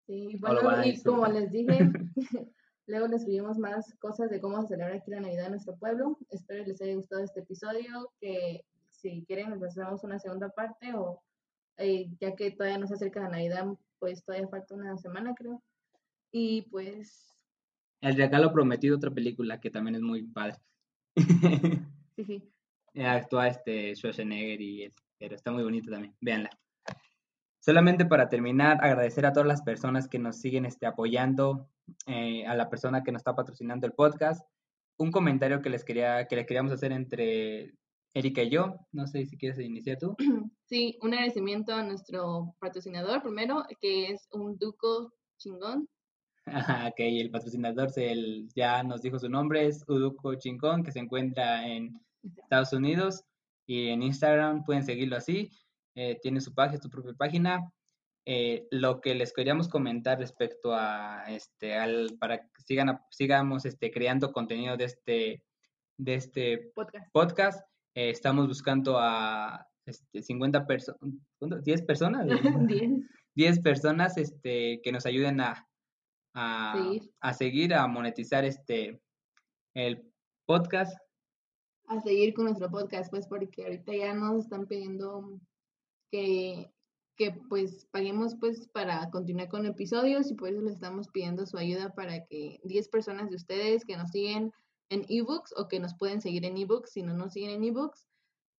Sí, 0.07 0.35
bueno, 0.39 0.83
y 0.83 0.99
como 1.03 1.27
les 1.27 1.51
dije, 1.51 1.91
luego 2.91 3.07
les 3.07 3.23
subimos 3.23 3.57
más 3.57 3.95
cosas 3.99 4.29
de 4.29 4.41
cómo 4.41 4.61
se 4.61 4.67
celebra 4.67 4.95
aquí 4.95 5.09
la 5.09 5.21
Navidad 5.21 5.45
en 5.45 5.51
nuestro 5.51 5.77
pueblo. 5.77 6.17
Espero 6.29 6.65
les 6.65 6.81
haya 6.81 6.95
gustado 6.95 7.23
este 7.23 7.39
episodio, 7.39 8.11
que 8.19 8.65
si 8.89 9.23
quieren 9.25 9.49
les 9.51 9.63
hacemos 9.63 10.03
una 10.03 10.19
segunda 10.19 10.49
parte 10.49 10.93
o 10.93 11.23
eh, 11.77 12.09
ya 12.19 12.35
que 12.35 12.51
todavía 12.51 12.77
no 12.77 12.87
se 12.87 12.95
acerca 12.95 13.21
la 13.21 13.29
Navidad, 13.29 13.65
pues 13.97 14.23
todavía 14.25 14.49
falta 14.49 14.75
una 14.75 14.97
semana 14.97 15.33
creo. 15.33 15.63
Y 16.33 16.63
pues... 16.63 17.33
El 18.01 18.17
regalo 18.17 18.51
prometido, 18.51 18.97
otra 18.97 19.11
película 19.11 19.61
que 19.61 19.71
también 19.71 19.95
es 19.95 20.01
muy 20.01 20.23
padre. 20.23 20.57
sí, 21.15 22.25
sí. 22.25 22.43
Actúa 23.05 23.47
este 23.47 23.95
Schwarzenegger 23.95 24.61
y 24.61 24.91
pero 25.17 25.35
está 25.35 25.51
muy 25.51 25.63
bonito 25.63 25.89
también. 25.89 26.13
Véanla. 26.19 26.49
Solamente 27.61 28.05
para 28.05 28.27
terminar, 28.27 28.83
agradecer 28.83 29.23
a 29.25 29.33
todas 29.33 29.47
las 29.47 29.61
personas 29.61 30.07
que 30.07 30.17
nos 30.17 30.37
siguen 30.37 30.65
este, 30.65 30.87
apoyando, 30.87 31.69
eh, 32.07 32.43
a 32.47 32.55
la 32.55 32.71
persona 32.71 33.03
que 33.03 33.11
nos 33.11 33.19
está 33.19 33.35
patrocinando 33.35 33.85
el 33.85 33.93
podcast. 33.93 34.41
Un 34.97 35.11
comentario 35.11 35.61
que 35.61 35.69
les 35.69 35.85
quería, 35.85 36.27
que 36.27 36.35
le 36.35 36.47
queríamos 36.47 36.71
hacer 36.71 36.91
entre 36.91 37.75
Erika 38.15 38.41
y 38.41 38.49
yo. 38.49 38.79
No 38.91 39.05
sé 39.05 39.27
si 39.27 39.37
quieres 39.37 39.59
iniciar 39.59 39.97
tú. 39.97 40.15
Sí, 40.65 40.97
un 41.01 41.13
agradecimiento 41.13 41.75
a 41.75 41.83
nuestro 41.83 42.55
patrocinador 42.59 43.21
primero, 43.21 43.65
que 43.81 44.07
es 44.07 44.29
un 44.31 44.57
Duco 44.57 45.13
chingón. 45.37 45.89
ok, 46.47 46.95
el 46.97 47.29
patrocinador 47.29 47.89
se, 47.89 48.47
ya 48.55 48.81
nos 48.81 49.01
dijo 49.01 49.19
su 49.19 49.27
nombre, 49.27 49.67
es 49.67 49.83
Uduco 49.87 50.33
Chingón, 50.35 50.83
que 50.83 50.93
se 50.93 50.99
encuentra 50.99 51.67
en 51.67 51.99
Estados 52.37 52.71
Unidos 52.71 53.25
y 53.65 53.89
en 53.89 54.01
Instagram 54.01 54.63
pueden 54.63 54.83
seguirlo 54.83 55.17
así. 55.17 55.51
Eh, 55.95 56.19
tiene 56.21 56.41
su 56.41 56.53
página, 56.53 56.81
su 56.81 56.89
propia 56.89 57.13
página. 57.13 57.71
Eh, 58.25 58.67
lo 58.69 59.01
que 59.01 59.15
les 59.15 59.33
queríamos 59.33 59.67
comentar 59.67 60.19
respecto 60.19 60.73
a 60.73 61.23
este, 61.27 61.75
al, 61.75 62.17
para 62.19 62.39
que 62.39 62.61
sigan, 62.65 62.99
sigamos 63.09 63.65
este, 63.65 63.91
creando 63.91 64.31
contenido 64.31 64.77
de 64.77 64.85
este, 64.85 65.43
de 65.97 66.13
este 66.15 66.71
podcast, 67.13 67.61
eh, 67.95 68.09
estamos 68.09 68.47
buscando 68.47 68.97
a 68.99 69.67
este, 69.85 70.21
50 70.21 70.67
personas, 70.67 70.99
10 71.63 71.81
personas, 71.83 72.27
10. 73.35 73.59
personas 73.59 74.17
este, 74.17 74.81
que 74.83 74.91
nos 74.91 75.05
ayuden 75.05 75.41
a, 75.41 75.67
a, 76.33 76.73
seguir. 76.75 77.11
a 77.19 77.33
seguir, 77.33 77.73
a 77.73 77.87
monetizar 77.87 78.45
este, 78.45 79.01
el 79.73 80.11
podcast. 80.45 80.95
A 81.87 81.99
seguir 82.01 82.33
con 82.33 82.45
nuestro 82.45 82.69
podcast, 82.69 83.09
pues 83.09 83.27
porque 83.27 83.63
ahorita 83.63 83.95
ya 83.95 84.13
nos 84.13 84.45
están 84.45 84.67
pidiendo 84.67 85.39
que, 86.11 86.71
que 87.15 87.31
pues 87.49 87.87
paguemos 87.91 88.35
pues 88.39 88.67
para 88.67 89.09
continuar 89.09 89.49
con 89.49 89.65
episodios 89.65 90.29
y 90.29 90.35
por 90.35 90.49
eso 90.49 90.61
les 90.61 90.73
estamos 90.73 91.07
pidiendo 91.07 91.45
su 91.45 91.57
ayuda 91.57 91.93
para 91.95 92.25
que 92.25 92.59
10 92.63 92.89
personas 92.89 93.29
de 93.29 93.37
ustedes 93.37 93.85
que 93.85 93.97
nos 93.97 94.11
siguen 94.11 94.51
en 94.89 95.05
ebooks 95.07 95.53
o 95.57 95.67
que 95.67 95.79
nos 95.79 95.95
pueden 95.95 96.21
seguir 96.21 96.45
en 96.45 96.57
ebooks 96.57 96.91
si 96.91 97.01
no 97.01 97.13
nos 97.13 97.33
siguen 97.33 97.51
en 97.51 97.63
ebooks 97.63 98.05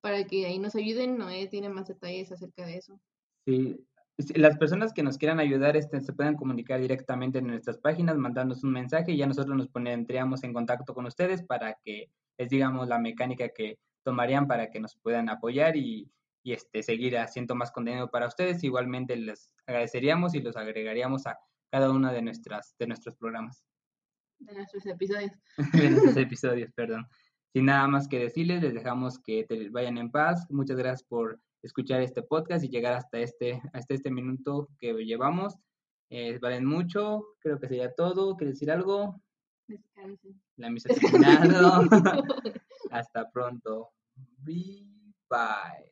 para 0.00 0.24
que 0.24 0.46
ahí 0.46 0.58
nos 0.58 0.74
ayuden. 0.74 1.18
Noé 1.18 1.46
tiene 1.46 1.68
más 1.68 1.88
detalles 1.88 2.32
acerca 2.32 2.66
de 2.66 2.78
eso. 2.78 2.98
Sí, 3.46 3.86
las 4.34 4.56
personas 4.56 4.92
que 4.92 5.02
nos 5.02 5.18
quieran 5.18 5.40
ayudar 5.40 5.76
este, 5.76 6.00
se 6.00 6.12
pueden 6.12 6.34
comunicar 6.34 6.80
directamente 6.80 7.38
en 7.38 7.46
nuestras 7.48 7.78
páginas, 7.78 8.16
mandándonos 8.16 8.64
un 8.64 8.72
mensaje 8.72 9.12
y 9.12 9.18
ya 9.18 9.26
nosotros 9.26 9.56
nos 9.56 9.68
pondríamos 9.68 10.42
en 10.44 10.52
contacto 10.52 10.94
con 10.94 11.06
ustedes 11.06 11.42
para 11.42 11.78
que 11.84 12.10
les 12.38 12.48
digamos 12.48 12.88
la 12.88 12.98
mecánica 12.98 13.48
que 13.50 13.78
tomarían 14.02 14.46
para 14.46 14.70
que 14.70 14.80
nos 14.80 14.96
puedan 14.96 15.28
apoyar 15.28 15.76
y, 15.76 16.10
y 16.42 16.52
este, 16.52 16.82
seguir 16.82 17.16
haciendo 17.18 17.54
más 17.54 17.70
contenido 17.70 18.10
para 18.10 18.26
ustedes. 18.26 18.62
Igualmente 18.64 19.16
les 19.16 19.54
agradeceríamos 19.66 20.34
y 20.34 20.40
los 20.40 20.56
agregaríamos 20.56 21.26
a 21.26 21.38
cada 21.70 21.90
uno 21.90 22.12
de, 22.12 22.22
nuestras, 22.22 22.74
de 22.78 22.86
nuestros 22.86 23.16
programas. 23.16 23.64
De 24.38 24.54
nuestros 24.54 24.86
episodios. 24.86 25.32
de 25.72 25.90
nuestros 25.90 26.16
episodios, 26.16 26.72
perdón. 26.72 27.06
Sin 27.52 27.66
nada 27.66 27.86
más 27.86 28.08
que 28.08 28.18
decirles, 28.18 28.62
les 28.62 28.74
dejamos 28.74 29.18
que 29.18 29.44
te 29.44 29.68
vayan 29.70 29.98
en 29.98 30.10
paz. 30.10 30.46
Muchas 30.50 30.76
gracias 30.76 31.04
por 31.04 31.40
escuchar 31.62 32.00
este 32.00 32.22
podcast 32.22 32.64
y 32.64 32.68
llegar 32.68 32.94
hasta 32.94 33.18
este, 33.18 33.62
hasta 33.72 33.94
este 33.94 34.10
minuto 34.10 34.68
que 34.78 34.92
llevamos. 35.04 35.56
Eh, 36.10 36.38
valen 36.40 36.66
mucho, 36.66 37.24
creo 37.40 37.58
que 37.58 37.68
sería 37.68 37.94
todo. 37.94 38.36
¿Quieres 38.36 38.56
decir 38.56 38.70
algo? 38.70 39.20
Descansen. 39.66 40.42
La 40.56 40.70
misa 40.70 40.88
terminado. 40.92 41.84
hasta 42.90 43.30
pronto. 43.30 43.90
Bye. 44.38 45.01
Bye. 45.32 45.88